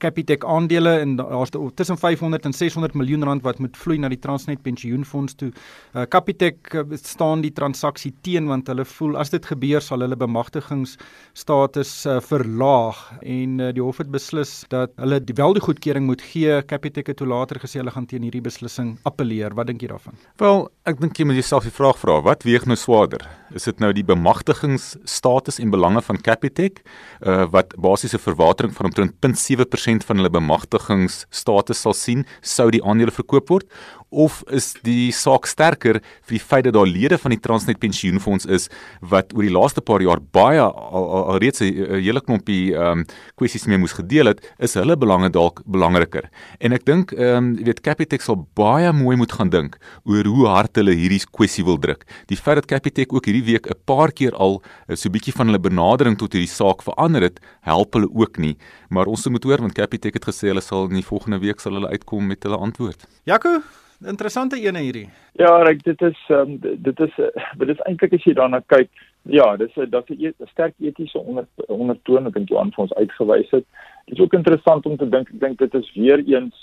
Capitec 0.00 0.44
aandele 0.48 0.96
en 1.02 1.16
daar's 1.18 1.52
tussen 1.76 1.98
500 1.98 2.44
en 2.48 2.52
600 2.56 2.94
miljoen 2.98 3.24
rand 3.24 3.42
wat 3.44 3.58
moet 3.58 3.76
vloei 3.76 3.98
na 4.00 4.08
die 4.08 4.18
Transnet 4.18 4.62
pensioenfonds 4.64 5.36
toe. 5.40 5.50
Uh, 5.94 6.06
Capitec 6.08 6.72
uh, 6.74 6.84
staan 6.96 7.44
die 7.44 7.52
transaksie 7.52 8.12
teen 8.24 8.48
want 8.50 8.68
hulle 8.70 8.84
voel 8.84 9.18
as 9.20 9.32
dit 9.34 9.46
gebeur 9.46 9.84
sal 9.84 10.04
hulle 10.04 10.16
bemagtigingsstatus 10.18 11.92
uh, 12.06 12.18
verlaag 12.24 13.00
en 13.20 13.60
uh, 13.60 13.70
die 13.76 13.84
hof 13.84 14.00
het 14.02 14.10
beslis 14.12 14.64
dat 14.72 14.94
hulle 15.00 15.20
die 15.20 15.36
wel 15.36 15.56
die 15.56 15.64
goedkeuring 15.64 16.08
moet 16.08 16.24
gee. 16.32 16.60
Capitec 16.70 17.12
het 17.12 17.20
toe 17.20 17.28
later 17.28 17.60
gesê 17.60 17.82
hulle 17.82 17.94
gaan 17.94 18.08
teen 18.08 18.24
hierdie 18.26 18.44
beslissing 18.44 18.96
appeleer. 19.08 19.54
Wat 19.58 19.68
dink 19.70 19.84
jy 19.84 19.92
daarvan? 19.92 20.16
Wel, 20.40 20.66
ek 20.88 21.00
dink 21.02 21.20
jy 21.20 21.28
moet 21.28 21.40
jouself 21.42 21.68
die 21.68 21.74
vraag 21.74 22.00
vra, 22.00 22.20
wat 22.24 22.46
weeg 22.48 22.66
nou 22.68 22.78
swaarder? 22.78 23.26
Is 23.56 23.66
dit 23.66 23.80
nou 23.82 23.90
die 23.94 24.06
bemagtigingsstatus 24.06 25.58
en 25.60 25.72
belange 25.74 26.02
van 26.06 26.20
Capitec 26.22 26.80
uh, 26.80 27.44
wat 27.50 27.74
basiese 27.80 28.20
verwatering 28.22 28.72
van 28.76 28.90
omtrent 28.90 29.16
0.7% 29.26 29.89
10% 29.90 30.06
van 30.06 30.16
hulle 30.16 30.30
bemagtigingsstatus 30.30 31.82
sal 31.82 31.94
sien, 31.94 32.26
sou 32.42 32.70
die 32.70 32.84
aandele 32.84 33.10
verkoop 33.10 33.50
word 33.50 33.66
of 34.10 34.42
is 34.50 34.72
die 34.82 35.10
saak 35.14 35.46
sterker 35.46 36.00
vir 36.02 36.34
die 36.34 36.42
feit 36.42 36.66
dat 36.66 36.74
daar 36.74 36.88
lede 36.88 37.18
van 37.18 37.30
die 37.34 37.40
Transnet 37.40 37.78
pensioenfonds 37.82 38.46
is 38.50 38.68
wat 39.00 39.32
oor 39.36 39.46
die 39.46 39.54
laaste 39.54 39.82
paar 39.86 40.02
jaar 40.02 40.20
baie 40.34 40.58
al, 40.60 40.74
al, 40.74 41.24
al 41.34 41.38
reeds 41.42 41.62
'n 41.62 42.02
hele 42.02 42.20
klompie 42.20 42.74
ehm 42.74 43.00
um, 43.00 43.04
kwessies 43.38 43.66
mee 43.66 43.78
moes 43.78 43.94
gedeel 43.94 44.26
het, 44.26 44.40
is 44.58 44.74
hulle 44.74 44.96
belange 44.96 45.30
dalk 45.30 45.62
belangriker. 45.64 46.28
En 46.60 46.72
ek 46.72 46.84
dink 46.84 47.12
ehm 47.12 47.36
um, 47.36 47.64
weet 47.64 47.80
Capitec 47.80 48.22
sal 48.22 48.46
baie 48.54 48.92
mooi 48.92 49.16
moet 49.16 49.32
gaan 49.32 49.50
dink 49.50 49.78
oor 50.04 50.24
hoe 50.24 50.46
hard 50.46 50.76
hulle 50.76 50.94
hierdie 50.94 51.22
kwessie 51.30 51.64
wil 51.64 51.78
druk. 51.78 52.04
Die 52.26 52.36
feit 52.36 52.56
dat 52.56 52.66
Capitec 52.66 53.12
ook 53.12 53.26
hierdie 53.26 53.46
week 53.46 53.70
'n 53.70 53.78
paar 53.86 54.10
keer 54.12 54.34
al 54.34 54.62
eh, 54.88 54.96
so 54.96 55.08
'n 55.08 55.12
bietjie 55.12 55.32
van 55.32 55.46
hulle 55.46 55.58
benadering 55.58 56.18
tot 56.18 56.32
hierdie 56.32 56.50
saak 56.50 56.82
verander 56.82 57.22
het, 57.22 57.40
help 57.62 57.94
hulle 57.94 58.08
ook 58.10 58.38
nie. 58.38 58.56
Maar 58.90 59.06
ons 59.06 59.28
moet 59.28 59.44
hoor 59.44 59.60
want 59.60 59.74
Capitec 59.80 60.18
het 60.20 60.26
gesê 60.28 60.52
hulle 60.52 60.64
sal 60.64 60.90
in 60.90 61.00
die 61.00 61.10
volgende 61.12 61.40
week 61.40 61.60
sal 61.60 61.78
hulle 61.78 61.92
uitkom 61.94 62.26
met 62.28 62.44
hulle 62.44 62.60
antwoord. 62.68 63.08
Jaco 63.24 63.60
interessante 64.08 64.56
ene 64.60 64.80
hierdie. 64.84 65.08
Ja, 65.38 65.52
ek 65.68 65.82
dit 65.84 66.02
is 66.02 66.18
um, 66.32 66.56
dit 66.60 67.00
is 67.06 67.14
dit 67.60 67.72
is 67.74 67.82
eintlik 67.88 68.16
as 68.16 68.24
jy 68.24 68.34
daarna 68.36 68.62
kyk, 68.72 68.90
ja, 69.28 69.56
dis 69.60 69.76
'n 69.76 69.90
dat 69.90 70.08
'n 70.10 70.24
e 70.26 70.32
sterk 70.52 70.74
etiese 70.80 71.18
onder 71.18 71.46
ondertoon 71.68 72.24
wat 72.32 72.48
Johan 72.48 72.72
vir 72.72 72.84
ons 72.84 72.94
uitgewys 72.94 73.50
het. 73.50 73.66
Dit 74.06 74.18
is 74.18 74.20
ook 74.20 74.32
interessant 74.32 74.86
om 74.86 74.96
te 74.96 75.08
dink, 75.08 75.28
ek 75.28 75.40
dink 75.40 75.58
dit 75.58 75.74
is 75.74 75.92
weer 75.94 76.18
eens 76.18 76.56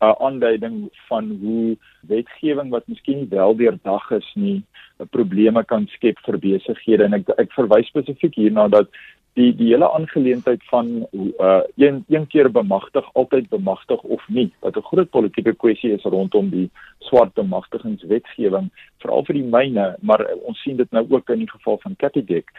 'n 0.00 0.04
uh, 0.04 0.14
aanduiding 0.18 0.90
van 1.08 1.38
hoe 1.42 1.76
wetgewing 2.06 2.70
wat 2.70 2.86
miskien 2.86 3.18
nie 3.18 3.28
wel 3.30 3.56
deurdag 3.56 4.10
is 4.10 4.32
nie, 4.34 4.62
probleme 5.10 5.64
kan 5.64 5.86
skep 5.86 6.18
vir 6.24 6.38
besighede 6.38 7.04
en 7.04 7.14
ek 7.14 7.28
ek 7.38 7.52
verwys 7.52 7.88
spesifiek 7.88 8.34
hierna 8.34 8.68
dat 8.68 8.88
die 9.36 9.52
die 9.56 9.68
hele 9.68 9.88
aangeleentheid 9.92 10.62
van 10.70 10.86
uh 11.12 11.60
een 11.76 12.04
een 12.08 12.26
keer 12.26 12.50
bemagtig 12.52 13.08
altyd 13.12 13.48
bemagtig 13.48 14.02
of 14.02 14.28
nie 14.28 14.50
wat 14.60 14.76
'n 14.76 14.88
groot 14.90 15.10
politieke 15.10 15.54
kwessie 15.54 15.92
is 15.92 16.02
rondom 16.02 16.50
die 16.50 16.70
swart 16.98 17.34
bemagtigingswetgewing 17.34 18.70
veral 18.98 19.24
vir 19.24 19.34
die 19.34 19.48
myne 19.56 19.96
maar 20.00 20.20
uh, 20.20 20.36
ons 20.48 20.62
sien 20.62 20.76
dit 20.76 20.90
nou 20.90 21.06
ook 21.08 21.30
in 21.30 21.38
die 21.38 21.50
geval 21.50 21.78
van 21.82 21.96
Capitec. 21.96 22.50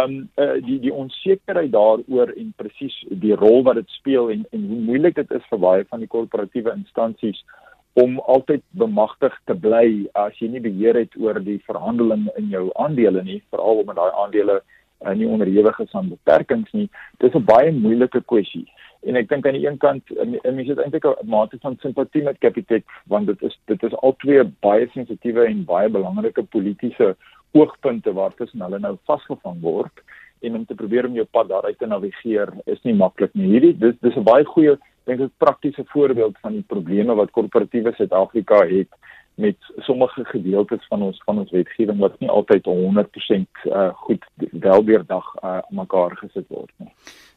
Um 0.00 0.28
uh 0.36 0.56
die 0.68 0.80
die 0.80 0.92
onsekerheid 0.92 1.72
daaroor 1.72 2.32
en 2.36 2.52
presies 2.56 3.04
die 3.10 3.34
rol 3.34 3.62
wat 3.62 3.74
dit 3.74 3.88
speel 3.88 4.30
en 4.30 4.46
en 4.52 4.66
hoe 4.68 4.80
moeilik 4.80 5.14
dit 5.14 5.30
is 5.30 5.46
vir 5.50 5.58
baie 5.58 5.84
van 5.84 5.98
die 5.98 6.08
korporatiewe 6.08 6.72
instansies 6.72 7.44
om 7.92 8.18
altyd 8.18 8.62
bemagtig 8.70 9.40
te 9.44 9.54
bly 9.54 10.08
as 10.14 10.38
jy 10.38 10.48
nie 10.48 10.60
beheer 10.60 10.94
het 10.96 11.16
oor 11.16 11.40
die 11.40 11.62
verhandeling 11.66 12.28
in 12.36 12.48
jou 12.48 12.70
aandele 12.74 13.22
nie 13.22 13.42
veral 13.50 13.84
omdat 13.84 13.96
daai 13.96 14.12
aandele 14.24 14.56
uh, 14.56 14.81
nie 15.14 15.26
onderhewig 15.26 15.78
is 15.78 15.94
aan 15.94 16.08
beperkings 16.08 16.72
nie. 16.72 16.88
Dis 17.18 17.34
'n 17.34 17.44
baie 17.44 17.72
moeilike 17.72 18.22
kwessie. 18.24 18.66
En 19.02 19.16
ek 19.16 19.28
dink 19.28 19.46
aan 19.46 19.56
die 19.58 19.66
een 19.66 19.78
kant 19.82 20.10
mense 20.14 20.70
het 20.70 20.78
eintlik 20.78 21.06
'n 21.06 21.26
mate 21.26 21.58
van 21.60 21.76
simpatie 21.80 22.22
met 22.22 22.38
Capitec 22.38 22.84
want 23.06 23.26
dit 23.26 23.42
is 23.42 23.58
dit 23.66 23.82
is 23.82 23.94
al 23.94 24.14
twee 24.16 24.44
baie 24.60 24.88
sensitiewe 24.92 25.44
en 25.44 25.64
baie 25.64 25.88
belangrike 25.88 26.42
politieke 26.42 27.16
oogpunte 27.52 28.12
waartussen 28.12 28.62
hulle 28.62 28.78
nou 28.78 28.96
vasgevang 29.04 29.60
word 29.60 30.04
en 30.40 30.54
om 30.54 30.66
te 30.66 30.74
probeer 30.74 31.06
om 31.06 31.14
jou 31.14 31.26
pad 31.30 31.48
daaruit 31.48 31.78
te 31.78 31.86
navigeer 31.86 32.52
is 32.64 32.82
nie 32.82 32.94
maklik 32.94 33.34
nie. 33.34 33.46
Hierdie 33.46 33.78
dis 33.78 33.94
dis 34.00 34.16
'n 34.16 34.24
baie 34.24 34.44
goeie 34.44 34.78
dink 35.04 35.20
ek 35.20 35.30
praktiese 35.38 35.84
voorbeeld 35.84 36.38
van 36.40 36.52
die 36.52 36.66
probleme 36.74 37.14
wat 37.14 37.30
korporatiewe 37.30 37.92
Suid-Afrika 37.96 38.66
het 38.66 38.88
met 39.34 39.56
sommige 39.86 40.24
gedeeltes 40.24 40.86
van 40.88 41.02
ons 41.02 41.20
van 41.24 41.38
ons 41.38 41.50
wetgewing 41.50 41.98
wat 41.98 42.18
nie 42.20 42.30
altyd 42.30 42.66
100% 42.66 43.64
uh, 43.64 43.88
goed 44.04 44.24
welbeerdag 44.52 45.34
uh, 45.42 45.58
mekaar 45.70 46.16
gesit 46.20 46.48
word 46.48 46.72
nie. 46.76 46.90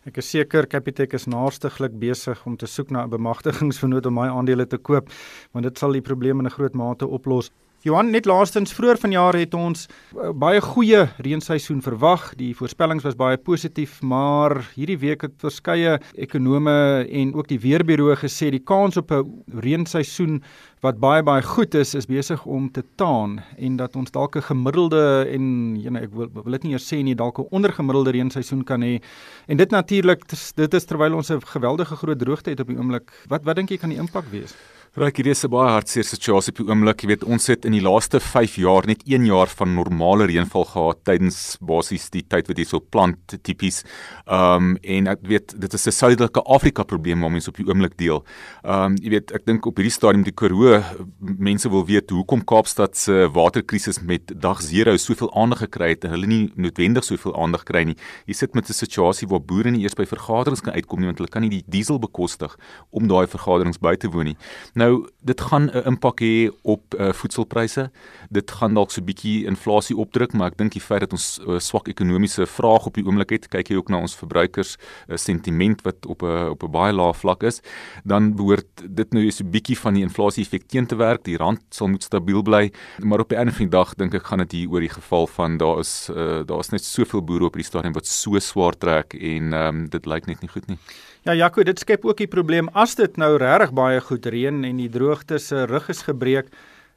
Ek 0.05 0.19
is 0.21 0.29
seker 0.29 0.67
Capitec 0.69 1.15
is 1.17 1.25
naarstiglik 1.25 1.95
besig 1.99 2.41
om 2.45 2.57
te 2.57 2.67
soek 2.67 2.91
na 2.91 3.05
'n 3.05 3.09
bemagtigingsvernoot 3.09 4.05
om 4.05 4.13
my 4.13 4.27
aandele 4.27 4.67
te 4.67 4.77
koop, 4.77 5.09
want 5.51 5.65
dit 5.65 5.77
sal 5.77 5.91
die 5.91 6.01
probleem 6.01 6.39
in 6.39 6.45
'n 6.45 6.57
groot 6.57 6.75
mate 6.75 7.07
oplos. 7.07 7.51
Johan, 7.85 8.07
net 8.09 8.25
laastens 8.25 8.71
vroeër 8.73 8.97
vanjaar 8.97 9.35
het 9.37 9.51
ons 9.53 9.83
uh, 9.85 10.31
baie 10.33 10.57
goeie 10.57 11.03
reenseisoen 11.21 11.83
verwag. 11.85 12.31
Die 12.39 12.55
voorspellings 12.57 13.05
was 13.05 13.13
baie 13.19 13.37
positief, 13.37 13.99
maar 14.01 14.57
hierdie 14.73 14.97
week 15.03 15.21
het 15.27 15.35
verskeie 15.43 15.99
ekonome 16.17 17.05
en 17.05 17.35
ook 17.37 17.51
die 17.51 17.59
weerbureau 17.61 18.15
gesê 18.17 18.49
die 18.55 18.63
kans 18.71 18.97
op 18.97 19.13
'n 19.13 19.59
reenseisoen 19.61 20.41
wat 20.81 20.97
baie 20.97 21.21
baie 21.21 21.43
goed 21.45 21.77
is 21.77 21.93
is 21.93 22.09
besig 22.09 22.41
om 22.45 22.71
te 22.71 22.81
taan 22.97 23.43
en 23.57 23.77
dat 23.77 23.95
ons 23.95 24.11
dalk 24.11 24.35
'n 24.35 24.49
gemiddelde 24.49 25.29
en 25.29 25.77
know 25.77 26.01
ek 26.01 26.09
wil 26.09 26.29
wil 26.33 26.51
dit 26.57 26.63
nie 26.63 26.71
eers 26.73 26.89
sê 26.89 27.03
nie 27.03 27.15
dalk 27.15 27.37
'n 27.37 27.47
ondergemiddelde 27.51 28.11
reenseisoen 28.11 28.63
kan 28.63 28.81
hê. 28.81 28.99
En 29.47 29.57
dit 29.57 29.69
natuurlik 29.69 30.25
dit 30.55 30.73
is 30.73 30.85
terwyl 30.85 31.13
ons 31.13 31.29
'n 31.29 31.39
geweldige 31.39 31.95
groot 31.95 32.19
droogte 32.19 32.49
het 32.49 32.59
op 32.59 32.67
die 32.67 32.77
oomblik. 32.77 33.13
Wat 33.27 33.43
wat 33.43 33.55
dink 33.55 33.69
jy 33.69 33.77
kan 33.77 33.89
die 33.89 33.99
impak 33.99 34.25
wees? 34.31 34.55
Raak 34.95 35.17
hierdie 35.19 35.33
is 35.35 35.43
'n 35.43 35.51
baie 35.51 35.71
hartseer 35.75 36.05
situasie 36.07 36.53
op 36.53 36.59
die 36.61 36.69
oomblik. 36.71 37.01
Jy 37.03 37.07
weet, 37.07 37.23
ons 37.27 37.47
het 37.47 37.65
in 37.65 37.73
die 37.73 37.83
laaste 37.83 38.21
5 38.21 38.55
jaar 38.55 38.87
net 38.87 39.03
1 39.03 39.25
jaar 39.25 39.47
van 39.47 39.75
normale 39.75 40.23
reënval 40.23 40.63
gehad 40.63 41.03
tydens 41.03 41.57
basies 41.59 42.09
die 42.11 42.23
tyd 42.23 42.47
wat 42.47 42.55
hier 42.55 42.65
so 42.65 42.79
plant 42.79 43.35
tipies. 43.43 43.83
Um 44.25 44.77
en 44.81 45.07
ek 45.07 45.19
weet 45.27 45.59
dit 45.59 45.73
is 45.73 45.87
'n 45.87 45.91
suidelike 45.91 46.41
Afrika 46.47 46.83
probleem 46.83 47.19
wat 47.19 47.31
mense 47.31 47.49
op 47.49 47.57
die 47.57 47.67
oomblik 47.67 47.97
deel. 47.97 48.23
Um 48.63 48.95
jy 48.95 49.09
weet, 49.09 49.33
ek 49.35 49.45
dink 49.45 49.65
op 49.65 49.75
hierdie 49.75 49.91
stadium 49.91 50.23
die 50.23 50.31
Karoo 50.31 50.81
mense 51.19 51.69
wil 51.69 51.85
weet 51.85 52.09
hoekom 52.09 52.45
Kaapstad 52.45 52.95
se 52.95 53.27
waterkrisis 53.27 53.99
met 54.01 54.31
dag 54.39 54.61
0 54.61 54.97
soveel 54.97 55.29
aandag 55.35 55.59
gekry 55.59 55.89
het 55.89 56.05
en 56.05 56.11
hulle 56.11 56.27
nie 56.27 56.51
noodwendig 56.55 57.03
soveel 57.03 57.35
aandag 57.35 57.65
kry 57.65 57.83
nie. 57.83 57.97
Jy 58.27 58.33
sit 58.33 58.55
met 58.55 58.69
'n 58.69 58.73
situasie 58.73 59.27
waar 59.27 59.41
boere 59.41 59.71
nie 59.71 59.81
eers 59.81 59.93
by 59.93 60.05
vergaderings 60.05 60.61
kan 60.61 60.73
uitkom 60.73 60.99
nie 60.99 61.07
want 61.07 61.17
hulle 61.17 61.29
kan 61.29 61.41
nie 61.41 61.49
die 61.49 61.63
diesel 61.67 61.99
bekostig 61.99 62.55
om 62.91 63.07
daai 63.07 63.27
vergaderings 63.27 63.77
by 63.77 63.95
te 63.97 64.07
woon 64.07 64.25
nie. 64.25 64.37
Nou, 64.73 64.84
Nou 64.85 65.05
dit 65.25 65.41
gaan 65.41 65.65
'n 65.73 65.85
impak 65.91 66.19
hê 66.21 66.51
op 66.61 66.83
uh, 66.99 67.11
voedselpryse. 67.11 67.89
Dit 68.29 68.51
gaan 68.51 68.73
dalk 68.73 68.91
so 68.91 69.01
'n 69.01 69.05
bietjie 69.05 69.45
inflasie 69.45 69.97
opdruk, 69.97 70.33
maar 70.33 70.51
ek 70.51 70.57
dink 70.57 70.71
die 70.71 70.81
feit 70.81 70.99
dat 70.99 71.11
ons 71.11 71.39
uh, 71.47 71.59
swak 71.59 71.87
ekonomiese 71.87 72.45
vraag 72.45 72.85
op 72.85 72.93
die 72.93 73.05
oomblik 73.05 73.29
het, 73.29 73.47
kyk 73.47 73.69
jy 73.69 73.75
ook 73.75 73.89
na 73.89 73.97
ons 73.97 74.15
verbruikers 74.15 74.77
uh, 74.77 75.17
sentiment 75.17 75.81
wat 75.81 76.05
op 76.05 76.21
'n 76.21 76.49
op 76.53 76.63
'n 76.63 76.71
baie 76.71 76.93
lae 76.93 77.13
vlak 77.13 77.43
is, 77.43 77.61
dan 78.03 78.35
behoort 78.35 78.67
dit 78.85 79.13
nou 79.13 79.31
so 79.31 79.43
'n 79.43 79.49
bietjie 79.49 79.77
van 79.77 79.93
die 79.93 80.03
inflasie 80.03 80.43
effek 80.43 80.67
teen 80.67 80.85
te 80.85 80.95
werk. 80.95 81.23
Die 81.23 81.37
rand 81.37 81.61
sal 81.69 81.87
moet 81.87 82.03
stabiel 82.03 82.41
bly, 82.41 82.71
maar 82.99 83.19
op 83.19 83.31
'n 83.31 83.37
ander 83.37 83.53
van 83.53 83.65
die 83.65 83.77
dag 83.77 83.95
dink 83.95 84.13
ek 84.13 84.25
gaan 84.25 84.39
dit 84.39 84.51
hier 84.51 84.69
oor 84.69 84.81
die 84.81 84.95
geval 84.99 85.27
van 85.27 85.57
daar 85.57 85.79
is 85.79 86.09
uh, 86.09 86.43
daar 86.45 86.59
is 86.59 86.69
net 86.69 86.83
soveel 86.83 87.21
boere 87.21 87.45
op 87.45 87.53
hierdie 87.53 87.71
stadium 87.71 87.93
wat 87.93 88.07
so 88.07 88.39
swaar 88.39 88.77
trek 88.77 89.13
en 89.13 89.53
um, 89.53 89.89
dit 89.89 90.05
lyk 90.05 90.25
net 90.27 90.41
nie 90.41 90.49
goed 90.49 90.67
nie. 90.67 90.77
Ja, 91.25 91.33
Jaco, 91.33 91.63
dit 91.65 91.79
skep 91.81 92.03
ook 92.05 92.19
die 92.21 92.29
probleem 92.29 92.67
as 92.77 92.91
dit 92.99 93.15
nou 93.17 93.31
regtig 93.41 93.71
baie 93.73 94.01
goed 94.07 94.27
reën 94.29 94.59
en 94.67 94.77
die 94.77 94.91
droogte 94.93 95.39
se 95.41 95.63
rug 95.65 95.87
is 95.89 96.03
gebreek, 96.05 96.51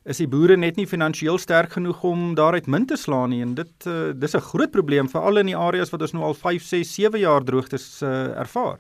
is 0.05 0.21
die 0.21 0.27
boere 0.29 0.59
net 0.61 0.77
nie 0.77 0.85
finansiëel 0.91 1.41
sterk 1.41 1.79
genoeg 1.79 2.03
om 2.05 2.35
daaruit 2.37 2.69
min 2.69 2.85
te 2.85 2.99
slaan 3.01 3.33
nie 3.33 3.41
en 3.41 3.55
dit 3.57 3.89
uh, 3.89 4.13
dis 4.13 4.37
'n 4.37 4.45
groot 4.51 4.71
probleem 4.71 5.09
veral 5.09 5.41
in 5.41 5.49
die 5.49 5.57
areas 5.57 5.89
wat 5.95 6.05
ons 6.05 6.13
nou 6.13 6.25
al 6.29 6.37
5, 6.37 6.61
6, 6.61 6.93
7 6.95 7.21
jaar 7.25 7.41
droogtes 7.41 8.03
uh, 8.03 8.37
ervaar. 8.37 8.77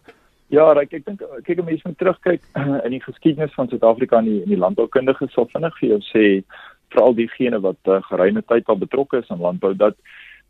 Ja, 0.52 0.68
ek 0.76 0.92
ek 0.92 1.06
dink 1.08 1.24
kyk 1.48 1.58
'n 1.58 1.64
mens 1.64 1.82
moet 1.84 1.98
terugkyk 1.98 2.42
in 2.84 2.92
die 2.92 3.00
geskiedenis 3.00 3.56
van 3.56 3.72
Suid-Afrika 3.72 4.18
en 4.18 4.28
die, 4.28 4.44
die 4.44 4.60
landboukundiges 4.60 5.32
sal 5.32 5.48
vinnig 5.48 5.72
vir 5.80 5.88
jou 5.96 6.00
sê 6.12 6.44
veral 6.92 7.16
diegene 7.16 7.60
wat 7.64 7.80
uh, 7.88 8.02
geruime 8.12 8.44
tyd 8.44 8.68
al 8.68 8.84
betrokke 8.84 9.24
is 9.24 9.30
aan 9.32 9.40
landbou 9.40 9.72
dat 9.72 9.96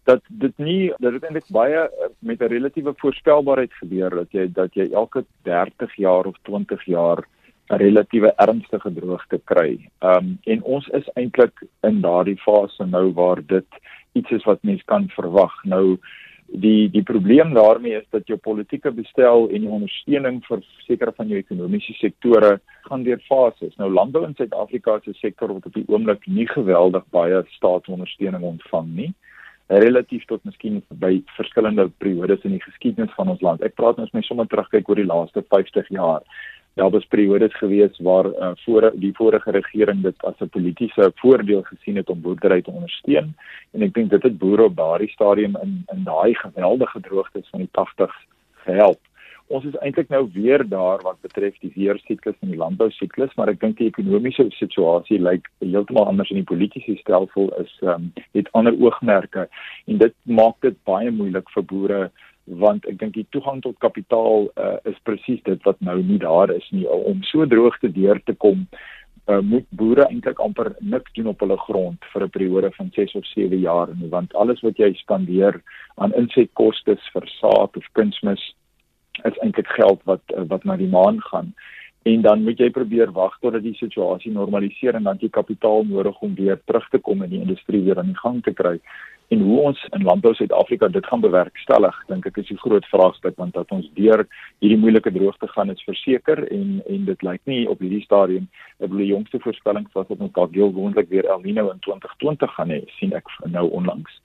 dat 0.09 0.23
dit 0.27 0.59
nie 0.59 0.93
dat 0.97 1.13
dit 1.17 1.25
eintlik 1.27 1.49
baie 1.53 1.81
eh, 1.85 2.11
met 2.19 2.41
'n 2.43 2.53
relatiewe 2.53 2.95
voorspelbaarheid 2.97 3.73
gebeur 3.81 4.11
dat 4.11 4.31
jy 4.33 4.47
dat 4.61 4.75
jy 4.75 4.87
elke 4.93 5.25
30 5.43 5.97
jaar 5.97 6.25
of 6.27 6.37
20 6.43 6.85
jaar 6.85 7.19
'n 7.71 7.81
relatiewe 7.85 8.33
ernstige 8.37 8.93
droogte 8.93 9.41
kry. 9.45 9.91
Um 10.01 10.39
en 10.45 10.63
ons 10.63 10.87
is 11.01 11.11
eintlik 11.15 11.65
in 11.83 12.01
daardie 12.01 12.41
fase 12.47 12.85
nou 12.87 13.13
waar 13.13 13.41
dit 13.47 13.71
iets 14.13 14.31
is 14.31 14.45
wat 14.45 14.63
mens 14.63 14.83
kan 14.85 15.09
verwag. 15.09 15.53
Nou 15.65 15.99
die 16.47 16.91
die 16.91 17.03
probleem 17.03 17.55
daarmee 17.55 17.97
is 18.01 18.09
dat 18.11 18.27
jou 18.27 18.39
politieke 18.39 18.91
bestel 18.91 19.49
en 19.49 19.61
die 19.61 19.75
ondersteuning 19.79 20.41
vir 20.47 20.65
sekere 20.87 21.13
van 21.13 21.29
jou 21.29 21.39
ekonomiese 21.39 21.93
sektore 21.93 22.61
gaan 22.89 23.03
deur 23.03 23.21
fases. 23.29 23.77
Nou 23.77 23.91
landbou 23.91 24.25
in 24.25 24.35
Suid-Afrika 24.35 24.97
is 24.97 25.07
'n 25.07 25.15
sektor 25.15 25.53
wat 25.53 25.67
op 25.67 25.75
die 25.75 25.89
oomblik 25.89 26.27
nie 26.27 26.49
geweldig 26.49 27.05
baie 27.11 27.45
staatsondersteuning 27.49 28.43
ontvang 28.43 28.89
nie 28.95 29.15
relatief 29.69 30.25
tot 30.25 30.45
miskien 30.45 30.83
by 31.01 31.19
verskillende 31.37 31.89
periodes 32.01 32.45
in 32.45 32.57
die 32.57 32.63
geskiedenis 32.63 33.13
van 33.17 33.29
ons 33.29 33.43
land. 33.45 33.63
Ek 33.63 33.77
praat 33.77 33.99
ons 34.01 34.13
net 34.17 34.25
sommer 34.25 34.49
terugkyk 34.49 34.89
oor 34.89 35.01
die 35.01 35.09
laaste 35.09 35.45
50 35.53 35.91
jaar. 35.93 36.25
Daar 36.79 36.93
was 36.95 37.05
periodes 37.11 37.55
gewees 37.59 37.99
waar 38.07 38.27
uh, 38.31 38.53
voor 38.65 38.93
die 38.95 39.13
vorige 39.17 39.51
regering 39.51 40.03
dit 40.03 40.25
as 40.25 40.41
'n 40.41 40.49
politieke 40.49 41.13
voordeel 41.21 41.63
gesien 41.63 41.97
het 41.97 42.11
om 42.11 42.21
boerdery 42.21 42.63
te 42.63 42.71
ondersteun 42.71 43.35
en 43.75 43.83
ek 43.83 43.95
dink 43.95 44.11
dit 44.11 44.23
het 44.23 44.39
boere 44.39 44.65
op 44.71 44.77
daardie 44.77 45.11
stadium 45.11 45.59
in 45.63 45.83
in 45.93 46.05
daai 46.05 46.35
geweldige 46.35 47.01
droogtes 47.01 47.49
van 47.51 47.61
die 47.61 47.71
80s 47.73 48.17
gehelp 48.65 49.01
ons 49.49 49.65
is 49.65 49.77
eintlik 49.85 50.11
nou 50.13 50.23
weer 50.35 50.65
daar 50.69 51.03
wat 51.07 51.21
betref 51.25 51.57
die 51.63 51.73
weersiklus 51.75 52.37
en 52.43 52.53
die 52.53 52.61
landbou 52.61 52.91
siklus, 52.97 53.33
maar 53.37 53.51
ek 53.53 53.61
dink 53.63 53.79
die 53.79 53.89
ekonomiese 53.89 54.49
situasie 54.59 55.21
lyk 55.23 55.49
heeltemal 55.65 56.09
anders 56.11 56.31
en 56.33 56.41
die 56.41 56.49
politieke 56.49 56.97
stelsel 57.01 57.51
is 57.63 57.73
um, 57.83 58.11
het 58.37 58.51
ander 58.59 58.77
oogmerke 58.77 59.49
en 59.87 60.03
dit 60.05 60.17
maak 60.25 60.59
dit 60.67 60.77
baie 60.89 61.11
moeilik 61.11 61.49
vir 61.55 61.69
boere 61.73 62.03
want 62.61 62.87
ek 62.89 63.01
dink 63.01 63.17
die 63.17 63.27
toegang 63.35 63.61
tot 63.65 63.77
kapitaal 63.85 64.49
uh, 64.57 64.77
is 64.89 64.97
presies 65.05 65.43
dit 65.45 65.67
wat 65.69 65.81
nou 65.85 65.99
nie 66.01 66.21
daar 66.23 66.49
is 66.55 66.65
nie. 66.73 66.87
Om 66.89 67.21
so 67.29 67.45
droog 67.45 67.77
te 67.83 67.91
deur 67.93 68.21
te 68.25 68.33
kom 68.41 68.65
uh, 69.29 69.41
moet 69.45 69.67
boere 69.77 70.07
eintlik 70.09 70.41
amper 70.41 70.73
niks 70.81 71.13
doen 71.17 71.29
op 71.33 71.45
hulle 71.45 71.59
grond 71.67 72.05
vir 72.13 72.25
'n 72.25 72.35
periode 72.37 72.71
van 72.77 72.91
6 72.97 73.15
of 73.15 73.27
7 73.35 73.61
jaar 73.61 73.89
nie 73.97 74.09
want 74.09 74.35
alles 74.35 74.61
wat 74.61 74.79
jy 74.79 74.93
spandeer 74.95 75.61
aan 75.97 76.15
insetkoste 76.15 76.97
vir 77.13 77.29
saad 77.41 77.77
of 77.77 77.93
kunsmis 77.93 78.55
is 79.25 79.39
eintlik 79.43 79.69
geld 79.69 80.01
wat 80.05 80.23
wat 80.49 80.65
na 80.65 80.77
die 80.77 80.89
maan 80.89 81.21
gaan. 81.31 81.55
En 82.03 82.21
dan 82.23 82.43
moet 82.43 82.59
jy 82.59 82.71
probeer 82.71 83.11
wag 83.13 83.37
totdat 83.43 83.63
die 83.63 83.75
situasie 83.77 84.33
normaliseer 84.33 84.97
en 84.97 85.09
dan 85.09 85.19
jy 85.21 85.29
kapitaal 85.35 85.85
nodig 85.85 86.21
om 86.25 86.35
weer 86.35 86.61
terug 86.65 86.89
te 86.89 86.99
kom 86.99 87.23
in 87.23 87.31
die 87.35 87.41
industrie 87.43 87.83
weer 87.85 87.99
aan 87.99 88.13
die 88.13 88.23
gang 88.23 88.43
te 88.43 88.53
kry. 88.53 88.79
En 89.29 89.43
hoe 89.45 89.59
ons 89.61 89.81
in 89.93 90.07
landbou 90.09 90.33
Suid-Afrika 90.35 90.89
dit 90.89 91.07
gaan 91.07 91.21
bewerkstellig 91.21 91.97
dink 92.09 92.27
ek 92.27 92.39
is 92.41 92.51
'n 92.51 92.63
groot 92.65 92.87
vraagstuk 92.87 93.37
want 93.37 93.55
dat 93.55 93.71
ons 93.71 93.91
deur 93.95 94.25
hierdie 94.61 94.79
moeilike 94.79 95.13
droogte 95.13 95.49
gaan 95.49 95.71
is 95.71 95.83
verseker 95.85 96.49
en 96.49 96.83
en 96.87 97.05
dit 97.05 97.23
lyk 97.23 97.41
nie 97.45 97.69
op 97.69 97.79
hierdie 97.79 98.05
stadium 98.05 98.49
ek 98.79 98.89
bedoel 98.89 99.05
die 99.05 99.15
jongste 99.15 99.39
voorspellings 99.39 99.93
was 99.93 100.09
dat 100.09 100.21
ons 100.21 100.33
dalk 100.33 100.55
heel 100.55 100.73
gewoonlik 100.73 101.09
weer 101.09 101.27
El 101.27 101.43
Niño 101.43 101.71
in 101.73 101.79
2020 101.79 102.55
gaan 102.55 102.71
hê 102.71 102.81
sien 102.99 103.13
ek 103.13 103.29
nou 103.45 103.69
onlangs 103.69 104.23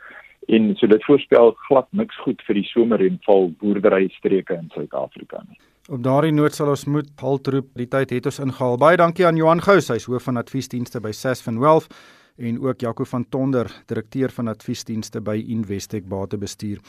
en 0.48 0.76
so 0.76 0.88
dit 0.88 1.06
voorspel 1.08 1.54
glad 1.68 1.88
niks 1.92 2.18
goed 2.24 2.42
vir 2.48 2.60
die 2.60 2.66
somerreënval 2.72 3.52
boerderystreke 3.62 4.54
in 4.54 4.72
Suid-Afrika 4.74 5.44
nie. 5.48 5.60
Op 5.92 6.04
daardie 6.04 6.32
noot 6.32 6.56
sal 6.56 6.72
ons 6.72 6.86
moet 6.88 7.10
haltroep. 7.20 7.74
Die 7.76 7.90
tyd 7.92 8.14
het 8.16 8.26
ons 8.26 8.40
ingehaal. 8.40 8.78
Baie 8.80 8.98
dankie 8.98 9.26
aan 9.28 9.36
Johan 9.36 9.62
Gous, 9.62 9.90
hy's 9.92 10.08
hoof 10.08 10.30
van 10.30 10.40
adviesdienste 10.40 11.02
by 11.04 11.12
Sasfin 11.12 11.60
Wealth 11.60 11.92
en 12.38 12.62
ook 12.64 12.80
Jaco 12.82 13.06
van 13.06 13.26
Tonder, 13.30 13.70
direkteur 13.86 14.32
van 14.34 14.48
adviesdienste 14.48 15.22
by 15.22 15.36
Investec 15.54 16.08
Batebestuur. 16.10 16.80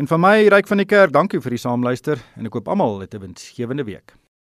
En 0.00 0.08
vir 0.08 0.20
my, 0.20 0.36
Ryk 0.48 0.70
van 0.70 0.80
die 0.80 0.88
Kerk, 0.88 1.12
dankie 1.12 1.42
vir 1.44 1.58
die 1.58 1.60
saamluister 1.60 2.22
en 2.38 2.46
ek 2.46 2.56
hoop 2.56 2.68
almal 2.72 3.02
het 3.04 3.14
'n 3.14 3.20
winsgewende 3.20 3.84
week. 3.84 4.23